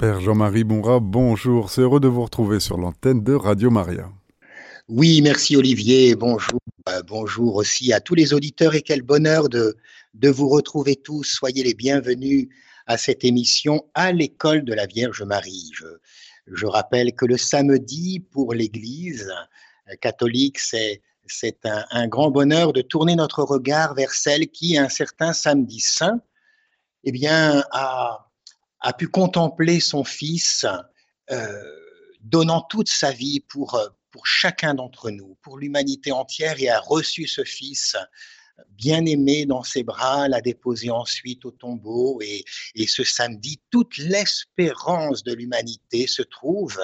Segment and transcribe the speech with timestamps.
[0.00, 1.68] Père Jean-Marie Bonra, bonjour.
[1.68, 4.10] C'est heureux de vous retrouver sur l'antenne de Radio Maria.
[4.88, 6.14] Oui, merci Olivier.
[6.14, 6.58] Bonjour.
[6.88, 9.76] Euh, bonjour aussi à tous les auditeurs et quel bonheur de,
[10.14, 11.24] de vous retrouver tous.
[11.24, 12.48] Soyez les bienvenus
[12.86, 15.70] à cette émission à l'école de la Vierge Marie.
[15.74, 15.88] Je,
[16.46, 19.30] je rappelle que le samedi pour l'Église
[20.00, 24.88] catholique, c'est c'est un, un, grand bonheur de tourner notre regard vers celle qui, un
[24.88, 26.22] certain samedi saint,
[27.04, 28.29] eh bien, a
[28.80, 30.66] a pu contempler son fils
[31.30, 31.62] euh,
[32.20, 36.80] donnant toute sa vie pour, euh, pour chacun d'entre nous, pour l'humanité entière, et a
[36.80, 37.96] reçu ce fils
[38.70, 43.96] bien aimé dans ses bras, l'a déposé ensuite au tombeau, et, et ce samedi, toute
[43.98, 46.78] l'espérance de l'humanité se trouve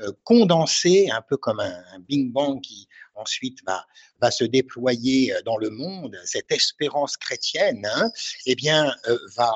[0.00, 3.86] euh, condensée, un peu comme un, un Bing Bang qui ensuite va,
[4.20, 8.10] va se déployer dans le monde, cette espérance chrétienne, hein,
[8.46, 9.52] eh bien, euh, va,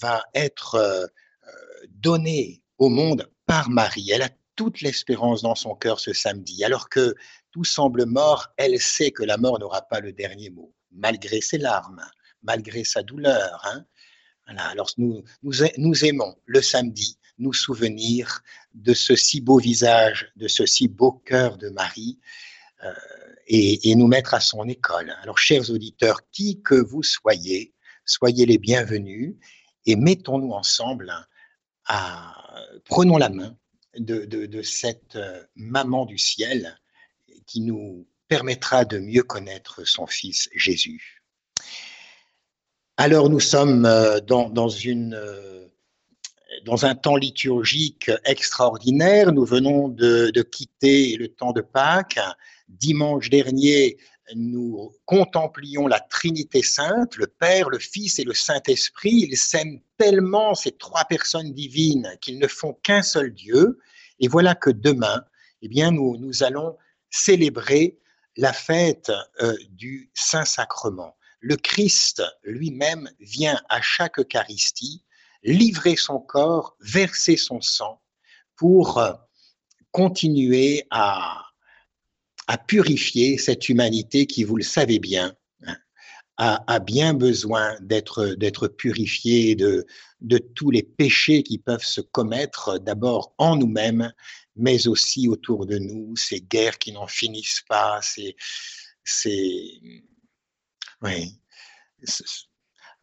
[0.00, 1.06] va être euh,
[1.46, 4.10] euh, donnée au monde par Marie.
[4.10, 6.64] Elle a toute l'espérance dans son cœur ce samedi.
[6.64, 7.14] Alors que
[7.50, 11.58] tout semble mort, elle sait que la mort n'aura pas le dernier mot, malgré ses
[11.58, 12.04] larmes,
[12.42, 13.60] malgré sa douleur.
[13.64, 13.84] Hein.
[14.46, 14.66] Voilà.
[14.68, 18.42] Alors nous, nous, aimons le samedi nous souvenir
[18.74, 22.18] de ce si beau visage, de ce si beau cœur de Marie.
[22.84, 22.92] Euh,
[23.46, 25.14] et, nous mettre à son école.
[25.22, 29.34] Alors, chers auditeurs, qui que vous soyez, soyez les bienvenus
[29.86, 31.12] et mettons-nous ensemble
[31.86, 32.34] à,
[32.84, 33.56] prenons la main
[33.98, 36.78] de, cette euh, maman du ciel
[37.46, 41.22] qui nous permettra de mieux connaître son fils Jésus.
[42.96, 45.68] Alors nous sommes euh, euh,
[46.64, 49.32] dans un temps liturgique extraordinaire.
[49.32, 52.20] Nous venons de quitter le temps de Pâques.
[52.68, 53.98] Dimanche dernier,
[54.34, 59.26] nous contemplions la Trinité sainte, le Père, le Fils et le Saint-Esprit.
[59.30, 63.78] Ils s'aiment tellement, ces trois personnes divines, qu'ils ne font qu'un seul Dieu.
[64.20, 65.24] Et voilà que demain,
[65.62, 66.76] eh bien, nous, nous allons
[67.10, 67.98] célébrer
[68.36, 71.16] la fête euh, du Saint-Sacrement.
[71.40, 75.04] Le Christ lui-même vient à chaque Eucharistie
[75.42, 78.00] livrer son corps, verser son sang
[78.56, 79.12] pour euh,
[79.90, 81.44] continuer à,
[82.46, 85.34] à purifier cette humanité qui, vous le savez bien,
[86.36, 89.86] a, bien besoin d'être purifiée de,
[90.54, 94.12] tous les péchés qui peuvent se commettre d'abord en nous-mêmes,
[94.56, 99.80] mais aussi autour de nous, ces guerres qui n'en finissent pas, ces,
[101.02, 101.38] oui,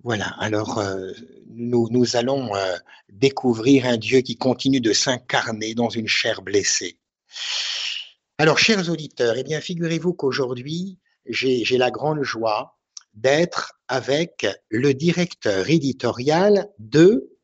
[0.03, 1.11] voilà, alors euh,
[1.47, 2.75] nous, nous allons euh,
[3.09, 6.97] découvrir un Dieu qui continue de s'incarner dans une chair blessée.
[8.41, 10.97] Alors, chers auditeurs, eh bien, figurez-vous qu'aujourd'hui,
[11.27, 12.75] j'ai la grande joie
[13.13, 17.37] d'être avec le directeur éditorial de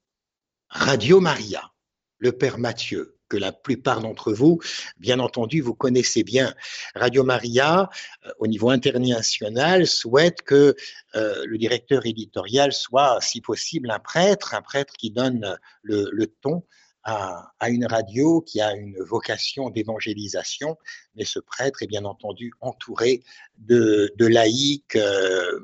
[0.70, 1.72] Radio Maria,
[2.18, 4.60] le Père Mathieu, que la plupart d'entre vous,
[4.98, 6.56] bien entendu, vous connaissez bien.
[6.96, 7.92] Radio Maria,
[8.26, 10.74] euh, au niveau international, souhaite que
[11.14, 16.26] euh, le directeur éditorial soit, si possible, un prêtre, un prêtre qui donne le, le
[16.26, 16.64] ton
[17.08, 20.78] à, une radio qui a une vocation d'évangélisation,
[21.16, 23.24] mais ce prêtre est bien entendu entouré
[23.58, 25.60] de, de laïcs euh,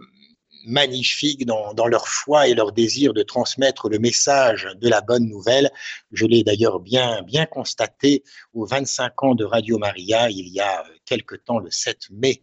[0.66, 5.28] magnifiques dans, dans, leur foi et leur désir de transmettre le message de la bonne
[5.28, 5.70] nouvelle.
[6.14, 8.24] Je l'ai d'ailleurs bien, bien constaté
[8.54, 12.42] aux 25 ans de Radio Maria, il y a quelque temps, le 7 mai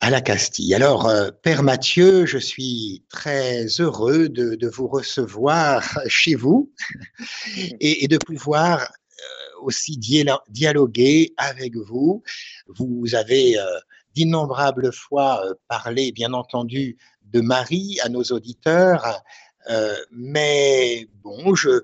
[0.00, 0.74] à la Castille.
[0.74, 6.72] Alors, euh, Père Mathieu, je suis très heureux de, de vous recevoir chez vous
[7.80, 12.22] et, et de pouvoir euh, aussi dialoguer avec vous.
[12.68, 13.64] Vous avez euh,
[14.14, 19.20] d'innombrables fois parlé, bien entendu, de Marie à nos auditeurs.
[19.70, 21.80] Euh, mais bon, je,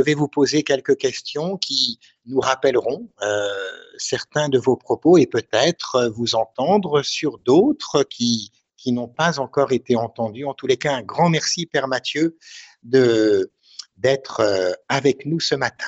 [0.00, 3.48] vais vous poser quelques questions qui nous rappelleront euh,
[3.96, 8.52] certains de vos propos et peut-être vous entendre sur d'autres qui,
[8.86, 10.44] n'ont pas encore été entendus.
[10.44, 12.36] En tous les cas, un grand merci, Père Mathieu,
[12.82, 13.50] de,
[13.96, 15.86] d'être euh, avec nous ce matin.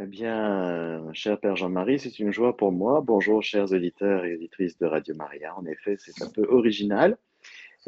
[0.00, 3.00] Eh bien, cher Père Jean-Marie, c'est une joie pour moi.
[3.00, 5.54] Bonjour, chers auditeurs et auditrices de Radio Maria.
[5.56, 7.16] En effet, c'est un peu original.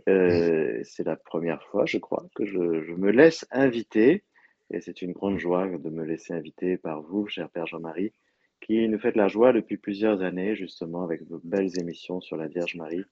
[0.08, 4.24] Euh, c'est la première fois, je crois, que je, me laisse inviter.
[4.70, 8.12] Et c'est une grande joie de me laisser inviter par vous, cher Père Jean-Marie,
[8.60, 12.48] qui nous faites la joie depuis plusieurs années, justement, avec vos belles émissions sur la
[12.48, 13.04] Vierge Marie.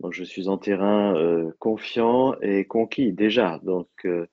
[0.00, 3.60] Donc, je suis en terrain euh, confiant et conquis déjà.
[3.62, 4.26] Donc, euh,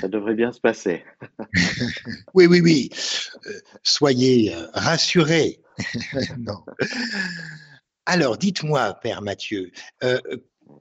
[0.00, 1.04] ça devrait bien se passer.
[2.34, 2.90] oui, oui, oui.
[3.82, 5.60] Soyez rassurés.
[8.06, 9.70] Alors, dites-moi, Père Mathieu,
[10.02, 10.18] euh,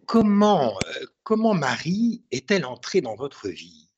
[0.05, 0.77] comment,
[1.23, 3.89] comment Marie est-elle entrée dans votre vie?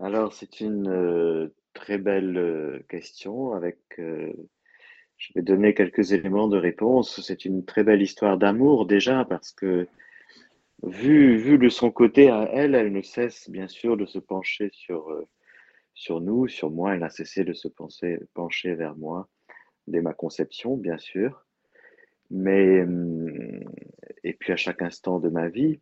[0.00, 4.32] Alors, c'est une euh, très belle euh, question avec, euh,
[5.16, 7.20] je vais donner quelques éléments de réponse.
[7.20, 9.88] C'est une très belle histoire d'amour déjà parce que
[10.84, 14.70] vu, vu de son côté à elle, elle ne cesse bien sûr de se pencher
[14.72, 15.08] sur,
[15.94, 16.94] sur nous, sur moi.
[16.94, 17.66] Elle n'a cessé de se
[18.34, 19.28] pencher vers moi
[19.88, 21.47] dès ma conception, bien sûr.
[22.30, 23.60] Mais, hum,
[24.24, 25.80] et puis à chaque instant de ma vie,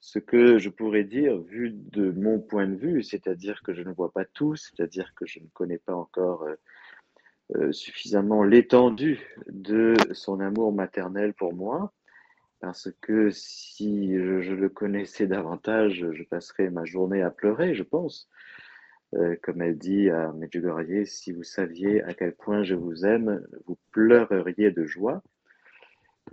[0.00, 3.92] ce que je pourrais dire, vu de mon point de vue, c'est-à-dire que je ne
[3.92, 6.54] vois pas tout, c'est-à-dire que je ne connais pas encore euh,
[7.56, 11.92] euh, suffisamment l'étendue de son amour maternel pour moi,
[12.60, 18.28] parce que si je, le connaissais davantage, je passerais ma journée à pleurer, je pense.
[19.14, 23.46] Euh, comme elle dit à Medjugorje, si vous saviez à quel point je vous aime,
[23.66, 25.22] vous pleureriez de joie.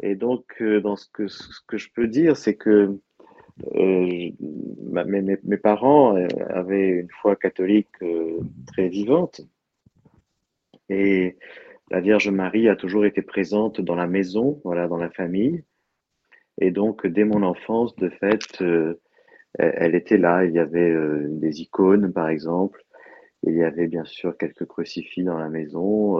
[0.01, 2.97] Et donc, dans ce que, je peux dire, c'est que
[3.75, 4.31] euh,
[4.91, 9.41] mes, parents euh, avaient une foi catholique euh, très vivante
[10.89, 11.37] et
[11.89, 15.63] la Vierge Marie a toujours été présente dans la maison, voilà, dans la famille.
[16.59, 18.63] Et donc, dès mon enfance, de fait,
[19.59, 20.45] elle était là.
[20.45, 20.95] Il y avait
[21.27, 22.83] des icônes, par exemple.
[23.43, 26.19] Il y avait bien sûr quelques crucifix dans la maison.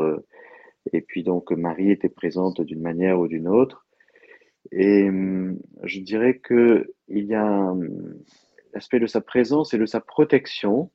[0.94, 3.86] Et puis donc, Marie était présente d'une manière ou d'une autre.
[4.72, 7.74] Et hum, je dirais qu'il y a
[8.74, 10.92] l'aspect de sa présence et de sa protection.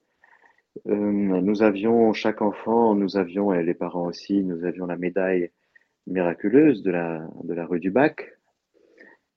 [0.86, 5.50] Hum, nous avions, chaque enfant, nous avions, et les parents aussi, nous avions la médaille
[6.06, 8.32] miraculeuse de la, de la rue du Bac,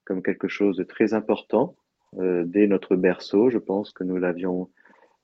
[0.05, 1.75] comme quelque chose de très important.
[2.19, 4.69] Euh, dès notre berceau, je pense que nous l'avions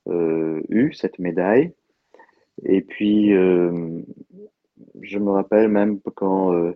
[0.08, 1.72] euh, eu, cette médaille.
[2.64, 3.32] Et puis,
[5.02, 6.72] je me rappelle même quand euh,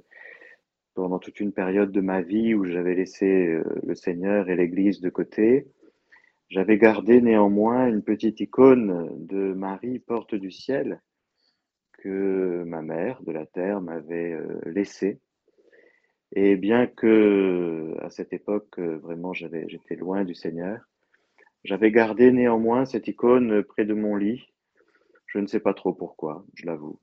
[0.94, 5.00] pendant toute une période de ma vie où j'avais laissé euh, le Seigneur et l'Église
[5.00, 5.66] de côté,
[6.48, 11.00] j'avais gardé néanmoins une petite icône de Marie, porte du ciel,
[11.98, 15.20] que ma mère de la terre m'avait euh, laissée.
[16.36, 20.80] Et bien que à cette époque, vraiment, j'avais, j'étais loin du Seigneur,
[21.62, 24.46] j'avais gardé néanmoins cette icône près de mon lit.
[25.26, 26.98] Je ne sais pas trop pourquoi, je l'avoue.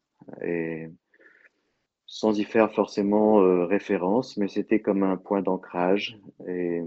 [2.14, 6.20] Sans y faire forcément euh, référence, mais c'était comme un point d'ancrage.
[6.46, 6.82] Et,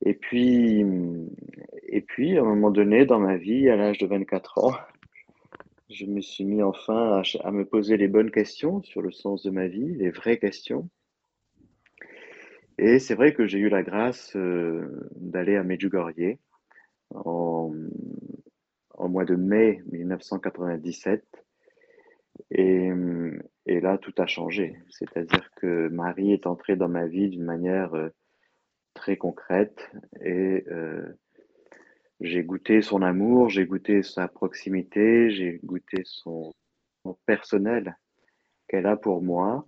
[0.00, 0.82] et, puis,
[1.88, 4.72] et puis, à un moment donné dans ma vie, à l'âge de 24 ans,
[5.90, 9.50] je me suis mis enfin à, me poser les bonnes questions sur le sens de
[9.50, 10.88] ma vie, les vraies questions.
[12.78, 16.38] Et c'est vrai que j'ai eu la grâce euh, d'aller à Medjugorje
[17.14, 17.74] en,
[18.94, 21.41] en mois de mai 1997
[22.50, 24.76] et, là, tout a changé.
[24.90, 28.10] C'est-à-dire que Marie est entrée dans ma vie d'une manière euh,
[28.94, 29.90] très concrète
[30.20, 31.18] et euh,
[32.20, 36.52] j'ai goûté son amour, j'ai goûté sa proximité, j'ai goûté son,
[37.26, 37.96] personnel
[38.68, 39.66] qu'elle a pour moi.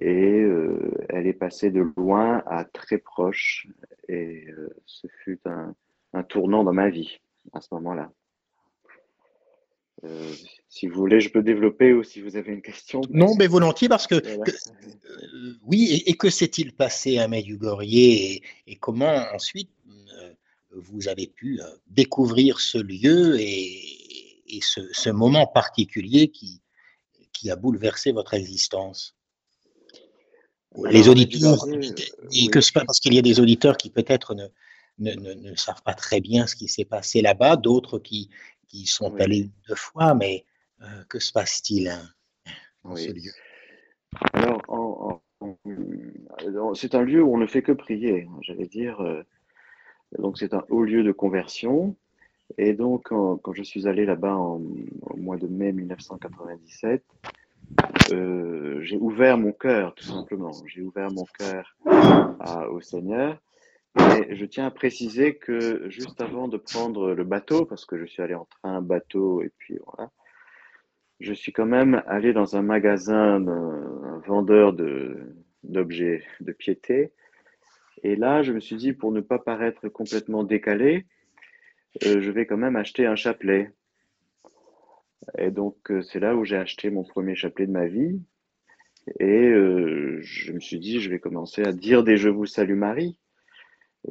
[0.00, 3.66] Et euh, elle est passée de loin à très proche.
[4.08, 4.46] Et
[4.86, 7.18] ce fut un tournant dans ma vie
[7.52, 8.10] à ce moment-là.
[10.04, 10.32] Euh,
[10.68, 13.00] si vous voulez, je peux développer ou si vous avez une question.
[13.10, 18.76] Non, mais volontiers parce que, euh, oui, et, que s'est-il passé à Medjugorje et, et,
[18.76, 20.32] comment ensuite euh,
[20.70, 26.60] vous avez pu découvrir ce lieu et, et ce, ce, moment particulier qui,
[27.32, 29.16] qui a bouleversé votre existence?
[30.90, 31.58] Les auditeurs,
[32.32, 34.46] et que pas parce qu'il y a des auditeurs qui peut-être ne,
[34.98, 38.28] ne, ne, ne, savent pas très bien ce qui s'est passé là-bas, d'autres qui,
[38.68, 40.44] qui sont allés deux fois, mais
[40.82, 42.02] euh, que se passe-t-il hein,
[42.84, 43.32] dans ce lieu?
[44.32, 45.22] Alors,
[46.76, 49.00] c'est un lieu où on ne fait que prier, j'allais dire.
[49.00, 49.22] Euh,
[50.18, 51.96] donc, c'est un haut lieu de conversion.
[52.56, 57.02] Et donc, quand, je suis allé là-bas au mois de mai 1997,
[58.12, 60.52] euh, j'ai ouvert mon cœur, tout simplement.
[60.66, 61.76] J'ai ouvert mon cœur
[62.70, 63.38] au Seigneur.
[63.96, 68.22] Je tiens à préciser que juste avant de prendre le bateau, parce que je suis
[68.22, 70.10] allé en train, bateau, et puis voilà,
[71.20, 74.72] je suis quand même allé dans un magasin d'un vendeur
[75.64, 77.12] d'objets de, piété.
[78.04, 81.06] Et là, je me suis dit, pour ne pas paraître complètement décalé,
[82.04, 83.72] euh, je vais quand même acheter un chapelet.
[85.36, 88.20] Et donc, euh, c'est là où j'ai acheté mon premier chapelet de ma vie.
[89.18, 92.76] Et euh, je me suis dit, je vais commencer à dire des Je vous salue
[92.76, 93.18] Marie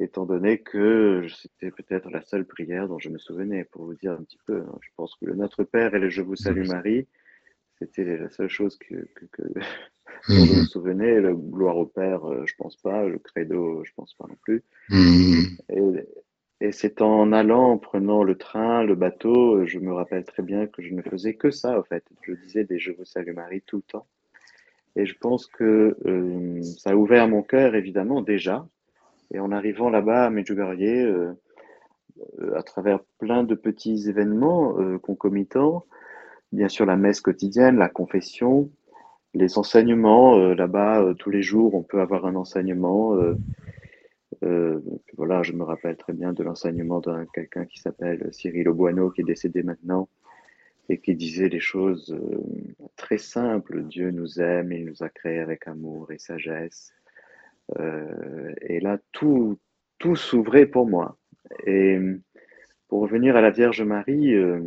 [0.00, 4.12] étant donné que c'était peut-être la seule prière dont je me souvenais, pour vous dire
[4.12, 4.60] un petit peu.
[4.60, 4.78] Hein.
[4.80, 7.06] Je pense que le Notre Père et le Je vous salue Marie,
[7.78, 9.60] c'était la seule chose que, que, dont
[10.28, 10.66] je me mhm.
[10.66, 11.20] souvenais.
[11.20, 13.06] Le Gloire au Père, euh, je pense pas.
[13.06, 14.62] Le Credo, je pense pas non plus.
[14.90, 16.02] Mhm.
[16.60, 20.66] Et c'est en allant, en prenant le train, le bateau, je me rappelle très bien
[20.66, 22.04] que je ne faisais que ça, en fait.
[22.22, 24.06] Je disais des Je vous salue Marie tout le temps.
[24.96, 28.66] Et je pense que euh, ça a ouvert mon cœur, évidemment, déjà.
[29.32, 31.32] Et en arrivant là-bas à Medjugorje, euh,
[32.40, 35.86] euh, à travers plein de petits événements concomitants,
[36.52, 38.70] bien sûr la messe quotidienne, la confession,
[39.34, 43.14] les enseignements, là-bas, tous les jours, on peut avoir un enseignement.
[45.16, 49.20] voilà, je me rappelle très bien de l'enseignement d'un quelqu'un qui s'appelle Cyril Oboino, qui
[49.20, 50.08] est décédé maintenant,
[50.88, 52.42] et qui disait des choses euh,
[52.96, 53.82] très simples.
[53.84, 56.92] Dieu nous aime, il nous a créés avec amour et sagesse.
[57.78, 59.58] Euh, et là, tout,
[59.98, 61.18] tout s'ouvrait pour moi.
[61.66, 61.98] Et
[62.88, 64.60] pour revenir à la Vierge Marie, euh,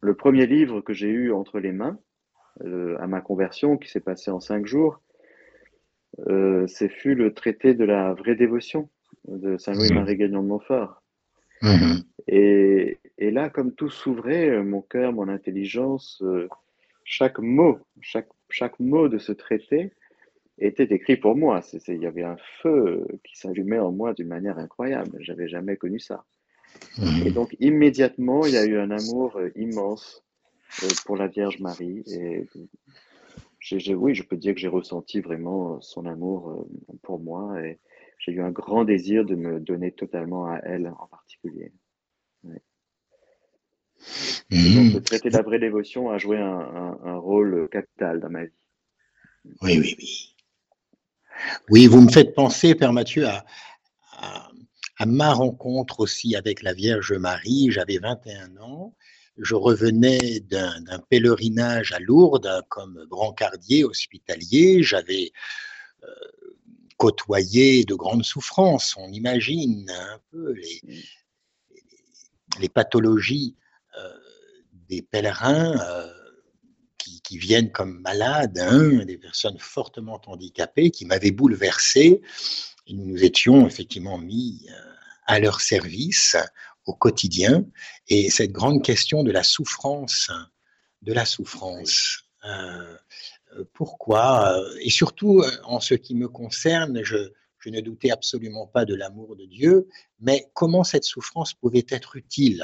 [0.00, 1.98] le premier livre que j'ai eu entre les mains,
[3.00, 5.00] à ma conversion, qui s'est passé en cinq jours,
[6.68, 8.88] c'est fut le traité de la vraie dévotion
[9.26, 11.02] de Saint Louis-Marie Gagnon de Montfort.
[11.62, 12.02] Mmh.
[12.26, 16.48] Et, et, là, comme tout s'ouvrait, euh, mon cœur, mon intelligence, euh,
[17.04, 19.92] chaque mot, chaque, chaque mot de ce traité
[20.58, 21.60] était écrit pour moi.
[21.88, 25.16] il y avait un feu qui s'allumait en moi d'une manière incroyable.
[25.20, 26.24] J'avais jamais connu ça.
[26.98, 27.26] Mmh.
[27.26, 30.24] Et donc, immédiatement, il y a eu un amour euh, immense
[31.06, 32.02] pour la Vierge Marie.
[32.08, 32.46] Et
[33.94, 36.66] oui, je peux dire que j'ai ressenti vraiment son amour
[37.02, 37.60] pour moi.
[37.62, 37.78] Et,
[38.18, 41.72] j'ai eu un grand désir de me donner totalement à elle en particulier.
[42.42, 42.54] Mmh.
[44.50, 48.52] le traité de la vraie dévotion a joué un, rôle capital dans ma vie.
[49.62, 50.33] Oui, oui, oui.
[51.70, 53.44] Oui, vous me faites penser, Père Mathieu, à,
[54.18, 57.70] à, ma rencontre aussi avec la Vierge Marie.
[57.70, 58.94] J'avais 21 ans.
[59.36, 64.82] Je revenais d'un pèlerinage à Lourdes comme brancardier hospitalier.
[64.82, 65.32] J'avais
[66.04, 66.06] euh,
[66.96, 68.96] côtoyer de grandes souffrances.
[68.96, 70.80] On imagine un peu les,
[72.60, 73.56] les pathologies
[73.98, 74.12] euh,
[74.88, 76.12] des pèlerins euh,
[77.34, 82.20] qui, viennent comme malades, hein, des personnes fortement handicapées qui m'avaient bouleversé.
[82.86, 84.74] Et nous nous étions effectivement mis euh,
[85.26, 86.36] à leur service
[86.86, 87.64] au quotidien.
[88.08, 90.30] Et cette grande question de la souffrance,
[91.02, 92.24] de la souffrance,
[93.56, 97.16] euh, pourquoi euh, Et surtout, euh, en ce qui me concerne, je,
[97.66, 99.88] ne doutais absolument pas de l'amour de Dieu,
[100.20, 102.62] mais comment cette souffrance pouvait être utile?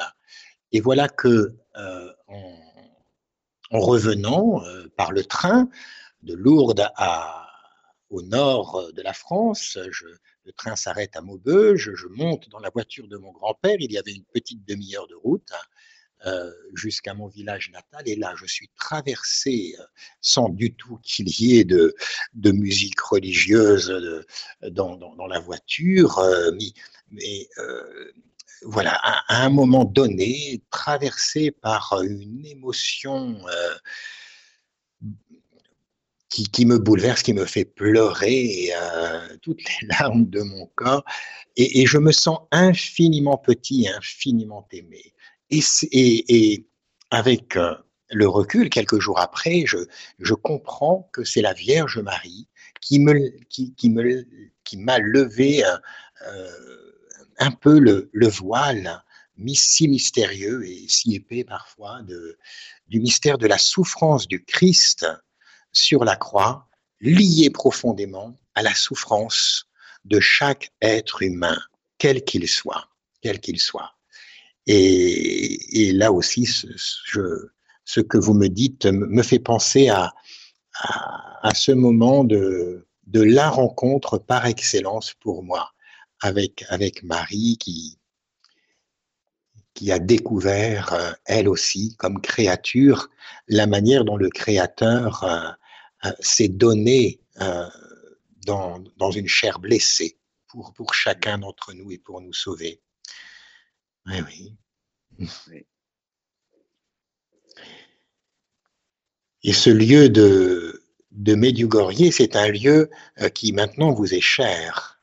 [0.72, 1.56] Et voilà que,
[2.28, 2.69] en,
[3.70, 4.62] revenant
[4.96, 5.68] par le train
[6.22, 6.88] de Lourdes
[8.10, 9.78] au nord de la France,
[10.44, 13.98] le train s'arrête à Maubeuge, je monte dans la voiture de mon grand-père, il y
[13.98, 15.52] avait une petite demi-heure de route,
[16.26, 18.02] euh, jusqu'à mon village natal.
[18.04, 19.82] Et là, je suis traversé euh,
[20.20, 21.94] sans du tout qu'il y ait de,
[22.52, 23.90] musique religieuse
[24.60, 26.50] dans, la voiture, euh,
[27.10, 27.48] mais,
[28.62, 33.38] voilà, à, un moment donné, traversé par une émotion
[36.28, 38.70] qui, qui, me bouleverse, qui me fait pleurer
[39.42, 41.04] toutes les larmes de mon corps,
[41.56, 45.14] et, et, je me sens infiniment petit, infiniment aimé.
[45.50, 46.66] Et,
[47.10, 47.74] avec euh,
[48.10, 49.78] le recul, quelques jours après, je,
[50.20, 52.48] je comprends que c'est la Vierge Marie
[52.80, 54.24] qui me qui, qui me
[54.64, 55.76] qui m'a levé euh,
[56.28, 56.50] euh,
[57.40, 59.02] un peu le, le, voile
[59.54, 62.00] si mystérieux et si épais parfois
[62.88, 65.06] du mystère de la souffrance du Christ
[65.72, 66.68] sur la croix,
[67.00, 69.66] lié profondément à la souffrance
[70.04, 71.58] de chaque être humain,
[71.98, 72.88] quel qu'il soit,
[73.22, 73.92] quel qu'il soit.
[74.66, 80.12] Et, là aussi, ce, que vous me dites me fait penser à,
[81.54, 85.72] ce moment de la rencontre par excellence pour moi
[86.20, 88.00] avec, avec Marie qui,
[89.74, 93.08] qui a découvert, euh, elle aussi, comme créature,
[93.48, 95.50] la manière dont le Créateur euh,
[96.04, 97.20] euh, s'est donné
[98.44, 102.82] dans, dans, une chair blessée pour, pour chacun d'entre nous et pour nous sauver.
[104.04, 104.56] Oui,
[105.18, 105.66] oui.
[109.42, 112.90] Et ce lieu de, de Medjugorje, c'est un lieu
[113.32, 114.99] qui maintenant vous est cher.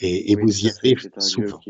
[0.00, 1.60] Et, et vous y allez souvent.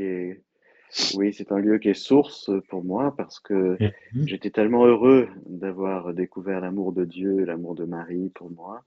[1.14, 4.26] Oui, c'est un lieu qui est source pour moi parce que mhm.
[4.26, 8.84] j'étais tellement heureux d'avoir découvert l'amour de Dieu, l'amour de Marie pour moi,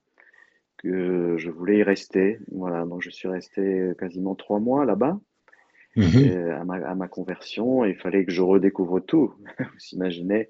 [0.77, 2.39] que je voulais y rester.
[2.51, 5.19] Voilà, donc je suis resté quasiment trois mois là-bas.
[5.95, 6.51] Mhm.
[6.51, 9.33] à, ma, à, ma, conversion, il fallait que je redécouvre tout.
[9.59, 10.47] Vous imaginez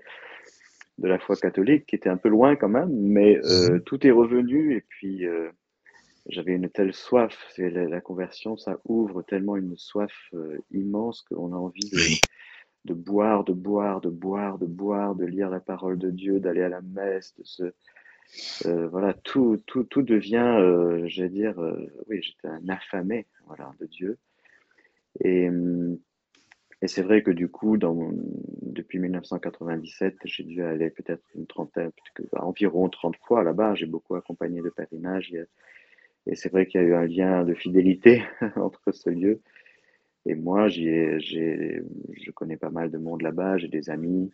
[1.00, 3.82] de la foi catholique qui était un peu loin quand même, mais euh, mhm.
[3.82, 5.50] tout est revenu et puis euh,
[6.30, 7.48] j'avais une telle soif.
[7.56, 10.34] C'est la, conversion, ça ouvre tellement une soif
[10.72, 11.98] immense qu'on a envie de,
[12.86, 16.62] de, boire, de boire, de boire, de boire, de lire la parole de Dieu, d'aller
[16.62, 17.74] à la messe, de se
[18.66, 21.56] voilà, tout, tout, tout devient, j'allais dire,
[22.08, 24.20] oui, j'étais un affamé, voilà, de Dieu.
[25.22, 25.50] Et,
[26.82, 28.12] et c'est vrai que du coup, dans
[28.62, 31.92] depuis 1997, j'ai dû aller peut-être une trentaine,
[32.34, 33.76] environ 30 fois là-bas.
[33.76, 35.36] J'ai beaucoup accompagné de pèlerinage.
[36.30, 38.24] Et c'est vrai qu'il y a eu un lien de fidélité
[38.56, 39.42] entre ce lieu.
[40.26, 44.32] Et moi, j'ai, je connais pas mal de monde là-bas, j'ai des amis.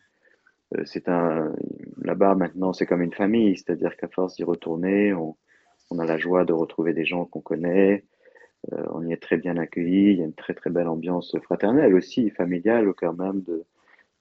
[0.75, 1.56] Euh, c'est un,
[2.02, 5.38] là-bas maintenant, c'est comme une famille, c'est-à-dire qu'à force d'y retourner, on,
[5.92, 8.04] on, a la joie de retrouver des gens qu'on connaît,
[8.74, 10.12] euh, on y est très bien accueilli.
[10.12, 13.64] Il y a une très très belle ambiance fraternelle aussi, familiale au cœur même de,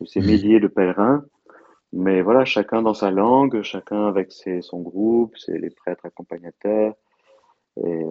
[0.05, 0.27] ces mmh.
[0.27, 1.25] milliers de pèlerins.
[1.93, 6.95] Mais voilà, chacun dans sa langue, chacun avec ses, son groupe, c'est les prêtres accompagnateurs.
[7.77, 8.05] Et,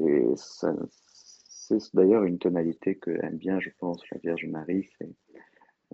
[0.00, 5.08] euh, c'est d'ailleurs une tonalité que aime bien, je pense, la Vierge Marie, c'est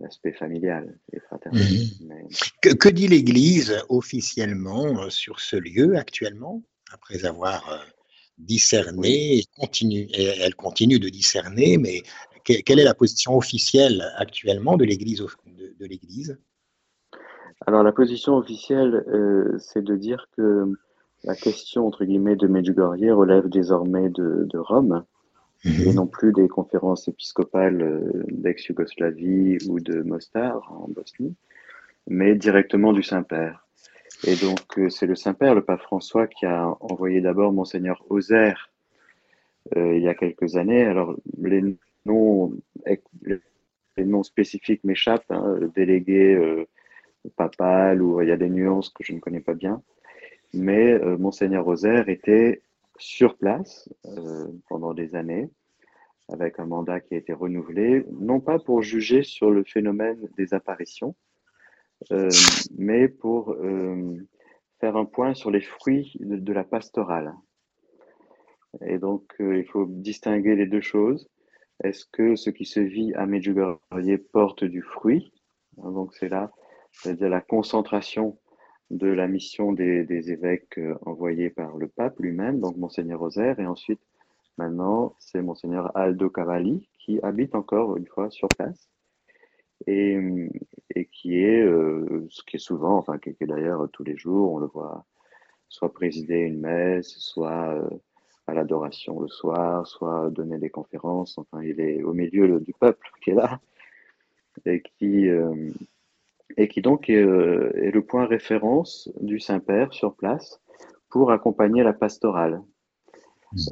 [0.00, 1.62] l'aspect familial et fraternel.
[2.00, 2.74] Mmh.
[2.76, 7.86] Que, dit l'Église officiellement sur ce lieu actuellement, après avoir
[8.38, 12.02] discerner, et continue, elle continue de discerner, mais
[12.44, 16.38] quelle est la position officielle actuellement de l'Église de, l'Église?
[17.66, 20.72] Alors la position officielle, euh, c'est de dire que
[21.24, 25.04] la question entre guillemets de Medjugorje relève désormais de, Rome
[25.64, 25.94] et mhm.
[25.94, 31.34] non plus des conférences épiscopales euh, d'ex-Yougoslavie ou de Mostar en Bosnie,
[32.06, 33.66] mais directement du Saint-Père.
[34.26, 38.70] Et donc, euh, c'est le Saint-Père, le pape François, qui a envoyé d'abord Monseigneur Ozer
[39.76, 40.84] euh, il y a quelques années.
[40.84, 41.62] Alors, les
[42.04, 42.52] noms,
[42.86, 46.66] les noms spécifiques m'échappent, hein, délégué euh,
[47.36, 49.82] papal, ou il y a des nuances que je ne connais pas bien.
[50.54, 52.62] Mais euh, Monseigneur Ozer était
[52.98, 55.50] sur place euh, pendant des années,
[56.28, 60.54] avec un mandat qui a été renouvelé, non pas pour juger sur le phénomène des
[60.54, 61.14] apparitions,
[62.12, 62.28] euh,
[62.76, 63.56] mais pour
[64.80, 67.34] faire un point sur les fruits de, la pastorale.
[68.86, 71.28] Et donc, euh, il faut distinguer les deux choses.
[71.82, 75.32] Est-ce que ce qui se vit à Medjugorje porte du fruit?
[75.76, 76.50] Donc, c'est là,
[76.92, 78.38] c'est-à-dire la concentration
[78.90, 83.66] de la mission des, des évêques envoyés par le pape lui-même, donc Monseigneur Rosaire, et
[83.66, 84.00] ensuite,
[84.56, 88.88] maintenant, c'est Monseigneur Aldo Cavalli qui habite encore une fois sur place
[89.86, 90.18] et,
[90.94, 94.52] et qui est, euh, ce qui est souvent, enfin qui est d'ailleurs tous les jours,
[94.52, 95.06] on le voit,
[95.68, 97.88] soit présider une messe, soit euh,
[98.46, 101.38] à l'adoration le soir, soit donner des conférences.
[101.38, 103.60] Enfin, il est au milieu du peuple qui est là
[104.66, 105.70] et qui euh,
[106.58, 110.60] et qui donc est, est, le point référence du Saint-Père sur place
[111.08, 112.60] pour accompagner la pastorale.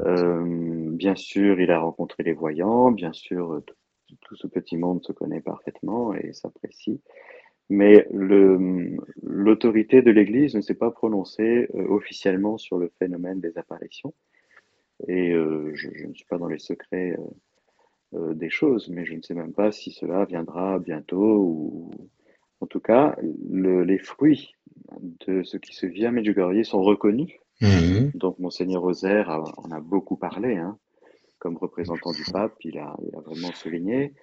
[0.01, 3.61] Euh, bien sûr, il a rencontré les voyants, bien sûr,
[4.23, 7.01] tout ce petit monde se connaît parfaitement et s'apprécie.
[7.69, 8.07] Mais
[9.23, 14.15] l'autorité de l'Église ne s'est pas prononcée euh, officiellement sur le phénomène des apparitions.
[15.09, 17.17] Et euh, je, ne suis pas dans les secrets
[18.15, 21.91] euh, des choses, mais je ne sais même pas si cela viendra bientôt ou
[22.61, 23.17] en tout cas,
[23.51, 24.55] les fruits
[25.27, 27.33] de ce qui se vit à Medjugorje sont reconnus.
[27.61, 28.11] Mmh.
[28.15, 30.57] Donc, Monseigneur Rosaire en a beaucoup parlé.
[30.57, 30.79] Hein
[31.39, 34.15] comme représentant du pape, il a, vraiment souligné.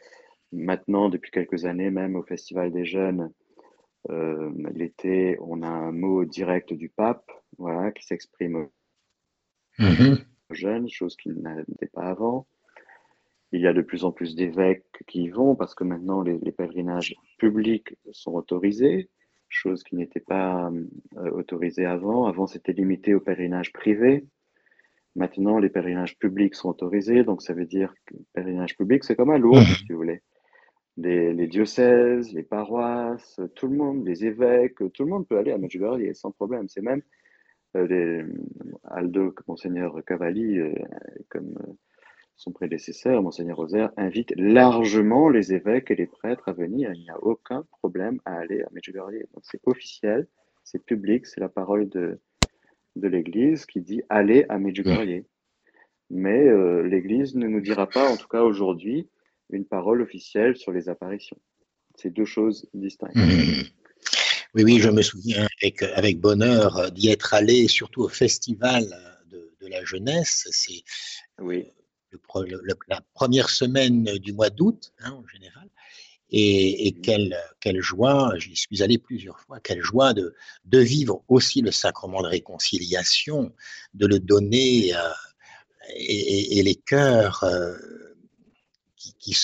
[0.51, 3.31] Maintenant, depuis quelques années, même au Festival des Jeunes,
[4.09, 8.67] euh, l'été, on a un mot direct du pape, voilà, qui s'exprime
[9.79, 12.45] aux jeunes, chose qu'il n'était pas avant.
[13.53, 16.51] Il y a de plus en plus d'évêques qui y vont parce que maintenant les,
[16.51, 19.09] pèlerinages publics sont autorisés,
[19.47, 20.71] chose qui n'était pas
[21.17, 22.25] euh, autorisée avant.
[22.25, 24.25] Avant, c'était limité aux pèlerinages privés.
[25.15, 29.15] Maintenant, les pèlerinages publics sont autorisés, donc ça veut dire que le pèlerinage public, c'est
[29.15, 29.65] comme à Lourdes, mhm.
[29.65, 30.23] si vous voulez.
[30.97, 35.59] Les, diocèses, les paroisses, tout le monde, les évêques, tout le monde peut aller à
[35.59, 36.67] Medjugorje sans problème.
[36.69, 37.03] C'est même
[37.77, 38.25] euh, les,
[38.85, 40.73] Aldo, Monseigneur Cavalli, euh,
[41.29, 41.55] comme
[42.43, 46.91] son prédécesseur, Monseigneur Rosaire, invite largement les évêques et les prêtres à venir.
[46.93, 49.15] Il n'y a aucun problème à aller à Medjugorje.
[49.34, 50.27] Donc c'est officiel,
[50.65, 52.19] c'est public, c'est la parole de,
[52.97, 55.23] de l'Église qui dit allez à Medjugorje.
[56.10, 59.08] Mais euh, l'Église ne nous dira pas, en tout cas aujourd'hui,
[59.49, 61.38] une parole officielle sur les apparitions.
[61.95, 63.15] C'est deux choses distinctes.
[63.15, 63.63] Mmh.
[64.56, 65.47] Oui, oui, je me souviens
[65.95, 68.84] avec, bonheur d'y être allé, surtout au festival
[69.32, 70.45] de, la jeunesse.
[70.51, 70.84] C'est
[71.39, 71.71] oui.
[72.88, 75.69] La première semaine du mois d'août, hein, en général.
[76.36, 80.34] Et, quelle, quelle, joie, j'y suis allé plusieurs fois, quelle joie de,
[80.65, 83.54] de, vivre aussi le sacrement de réconciliation,
[83.93, 84.93] de le donner
[85.95, 87.45] et, et, les cœurs
[88.95, 89.36] qui, qui,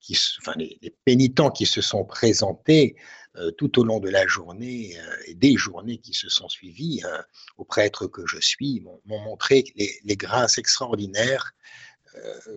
[0.00, 2.96] qui, enfin, les, pénitents qui se sont présentés
[3.36, 7.02] euh, tout au long de la journée euh, et des journées qui se sont suivies
[7.04, 7.20] euh,
[7.56, 11.52] au prêtre que je suis m'ont montré les, grâces extraordinaires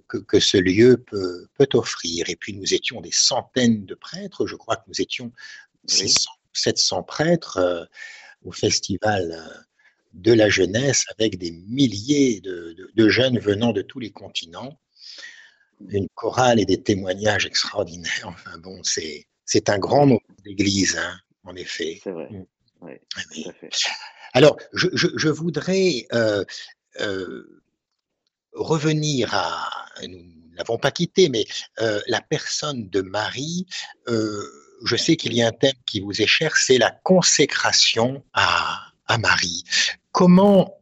[0.07, 2.29] que, que, ce lieu peut, peut, offrir.
[2.29, 5.31] Et puis nous étions des centaines de prêtres, je crois que nous étions
[5.87, 7.89] 600, 700 prêtres
[8.43, 9.65] au festival
[10.13, 14.79] de la jeunesse avec des milliers de, de, jeunes venant de tous les continents.
[15.87, 18.25] Une chorale et des témoignages extraordinaires.
[18.25, 21.99] Enfin bon, c'est un grand moment d'église, hein, en effet.
[22.03, 22.27] C'est vrai.
[22.29, 22.45] Mm.
[22.81, 23.69] Oui, tout à fait.
[24.33, 26.45] Alors, je, voudrais euh,
[27.01, 27.61] euh,
[28.59, 29.69] revenir à,
[30.07, 30.23] nous
[30.55, 31.45] n'avons pas quitté, mais
[31.79, 33.65] euh, la personne de Marie.
[34.07, 38.85] je sais qu'il y a un thème qui vous est cher, c'est la consécration à,
[39.19, 39.63] Marie.
[40.11, 40.77] Comment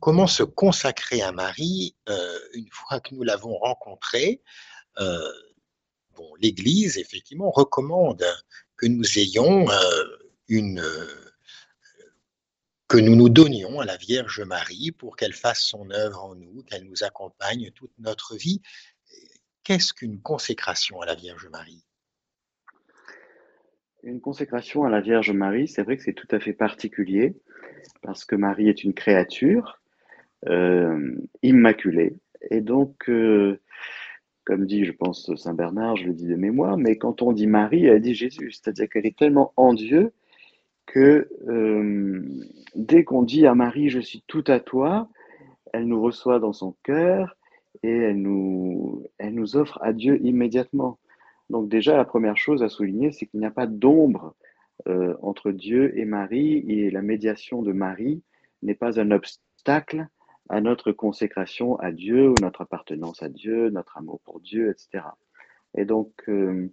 [0.00, 1.94] comment se consacrer à Marie
[2.54, 4.40] une fois que nous l'avons rencontrée
[6.40, 8.24] l'Église, effectivement, recommande
[8.76, 10.04] que nous ayons euh,
[10.48, 10.80] une
[12.90, 16.64] que nous nous donnions à la Vierge Marie pour qu'elle fasse son œuvre en nous,
[16.64, 18.62] qu'elle nous accompagne toute notre vie.
[19.62, 21.84] Qu'est-ce qu'une consécration à la Vierge Marie?
[24.02, 27.36] Une consécration à la Vierge Marie, c'est vrai que c'est tout à fait particulier,
[28.02, 29.80] parce que Marie est une créature
[30.48, 32.16] euh, immaculée,
[32.50, 33.60] et donc euh,
[34.42, 37.46] comme dit, je pense, Saint Bernard, je le dis de mémoire, mais quand on dit
[37.46, 40.12] Marie, elle dit Jésus, c'est-à-dire qu'elle est tellement en Dieu
[40.86, 42.22] que euh,
[42.74, 45.08] dès qu'on dit à Marie, je suis tout à toi,
[45.72, 47.36] elle nous reçoit dans son cœur
[47.82, 50.98] et elle nous, elle nous offre à Dieu immédiatement.
[51.48, 54.34] Donc déjà, la première chose à souligner, c'est qu'il n'y a pas d'ombre
[54.88, 58.22] euh, entre Dieu et Marie, et la médiation de Marie
[58.62, 60.06] n'est pas un obstacle
[60.48, 65.04] à notre consécration à Dieu ou notre appartenance à Dieu, notre amour pour Dieu, etc.
[65.76, 66.68] Et donc, euh,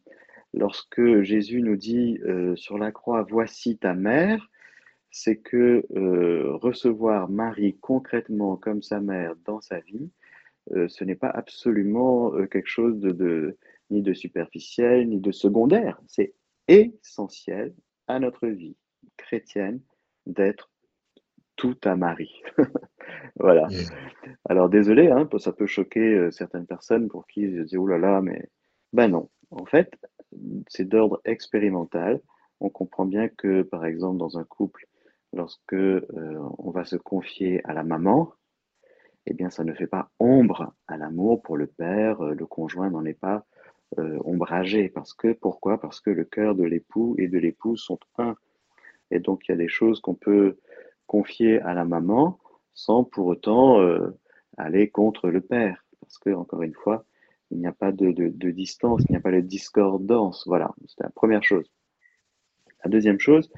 [0.54, 4.50] lorsque Jésus nous dit euh, sur la croix, voici ta mère,
[5.12, 10.10] c'est que euh, recevoir Marie concrètement comme sa mère dans sa vie,
[10.90, 13.58] ce n'est pas absolument quelque chose de,
[13.90, 15.98] ni de superficiel, ni de secondaire.
[16.08, 16.34] C'est
[16.68, 17.74] essentiel
[18.08, 18.76] à notre vie
[19.16, 19.82] chrétienne
[20.26, 20.70] d'être
[21.56, 22.42] tout à Marie.
[23.40, 23.68] voilà.
[24.48, 27.98] Alors désolé, hein, ça peut choquer euh, certaines personnes pour qui je dis oh là
[27.98, 28.50] là, mais
[28.94, 29.30] ben non.
[29.50, 29.92] En fait,
[30.68, 32.22] c'est d'ordre expérimental.
[32.60, 34.88] On comprend bien que, par exemple, dans un couple,
[35.34, 36.04] lorsque euh,
[36.58, 38.34] on va se confier à la maman,
[39.26, 42.22] eh bien, ça ne fait pas ombre à l'amour pour le père.
[42.22, 43.46] Euh, le conjoint n'en est pas
[44.26, 44.90] ombragé.
[44.90, 45.80] Parce que pourquoi?
[45.80, 48.36] Parce que le cœur de l'époux et de l'épouse sont un.
[49.12, 50.58] Et donc, il y a des choses qu'on peut
[51.06, 52.38] confier à la maman
[52.74, 54.16] sans pour autant euh,
[54.58, 55.84] aller contre le père.
[56.02, 57.06] Parce que, encore une fois,
[57.52, 58.12] il n'y a pas de,
[58.52, 60.44] distance, il n'y a pas de discordance.
[60.48, 61.72] Voilà, c'est la première chose.
[62.84, 63.50] La deuxième chose,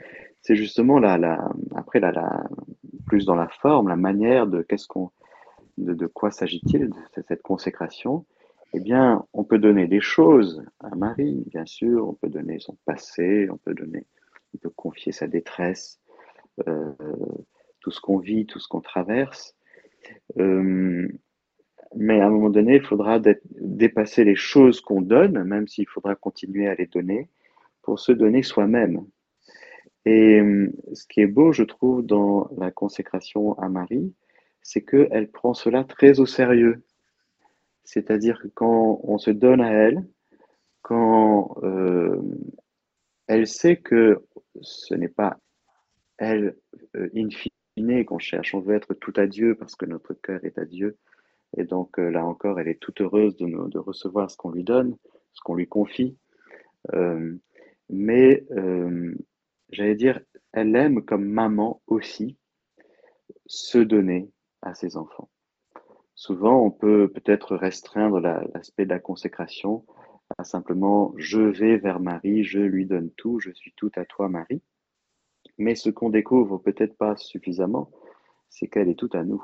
[0.42, 2.02] c'est justement la, la, après
[3.06, 5.12] plus dans la forme, la manière de qu'est-ce qu'on,
[5.78, 8.26] de, de quoi s'agit-il de cette consécration.
[8.74, 12.78] Eh bien, on peut donner des choses à Marie, bien sûr, on peut donner son
[12.86, 14.06] passé, on peut donner,
[14.54, 16.00] on peut confier sa détresse,
[16.68, 16.92] euh,
[17.80, 19.56] tout ce qu'on vit, tout ce qu'on traverse.
[20.38, 21.08] Euh,
[21.96, 23.20] mais à un moment donné, il faudra
[23.60, 27.30] dépasser les choses qu'on donne, même s'il faudra continuer à les donner,
[27.82, 29.06] pour se donner soi-même.
[30.06, 34.14] Et euh, ce qui est beau, je trouve, dans la consécration à Marie,
[34.62, 36.84] c'est qu'elle prend cela très au sérieux.
[37.84, 40.06] C'est-à-dire que quand on se donne à elle,
[40.82, 42.22] quand euh,
[43.28, 44.26] elle sait que
[44.62, 45.40] ce n'est pas
[46.18, 46.56] elle,
[47.16, 48.54] in fine, qu'on cherche.
[48.54, 50.98] On veut être tout à Dieu parce que notre cœur est à Dieu.
[51.58, 54.64] Et donc euh, là encore, elle est toute heureuse de, de recevoir ce qu'on lui
[54.64, 54.96] donne,
[55.34, 56.18] ce qu'on lui confie.
[56.94, 57.36] Euh,
[57.90, 59.16] mais euh,
[59.72, 60.20] j'allais dire,
[60.52, 62.38] elle aime comme maman aussi
[63.46, 64.32] se donner
[64.62, 65.30] à ses enfants.
[66.16, 69.86] Souvent, on peut peut-être restreindre l'aspect de la consécration
[70.38, 74.30] à simplement je vais vers Marie, je lui donne tout, je suis tout à toi
[74.30, 74.62] Marie.
[75.58, 77.90] Mais ce qu'on découvre peut-être pas suffisamment,
[78.50, 79.44] c'est qu'elle est toute à nous.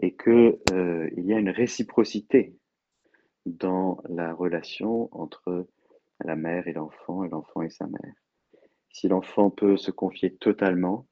[0.00, 2.56] Et qu'il euh, y a une réciprocité
[3.46, 5.66] dans la relation entre
[6.24, 8.14] la mère et l'enfant, et l'enfant et sa mère.
[8.90, 11.06] Si l'enfant peut se confier totalement,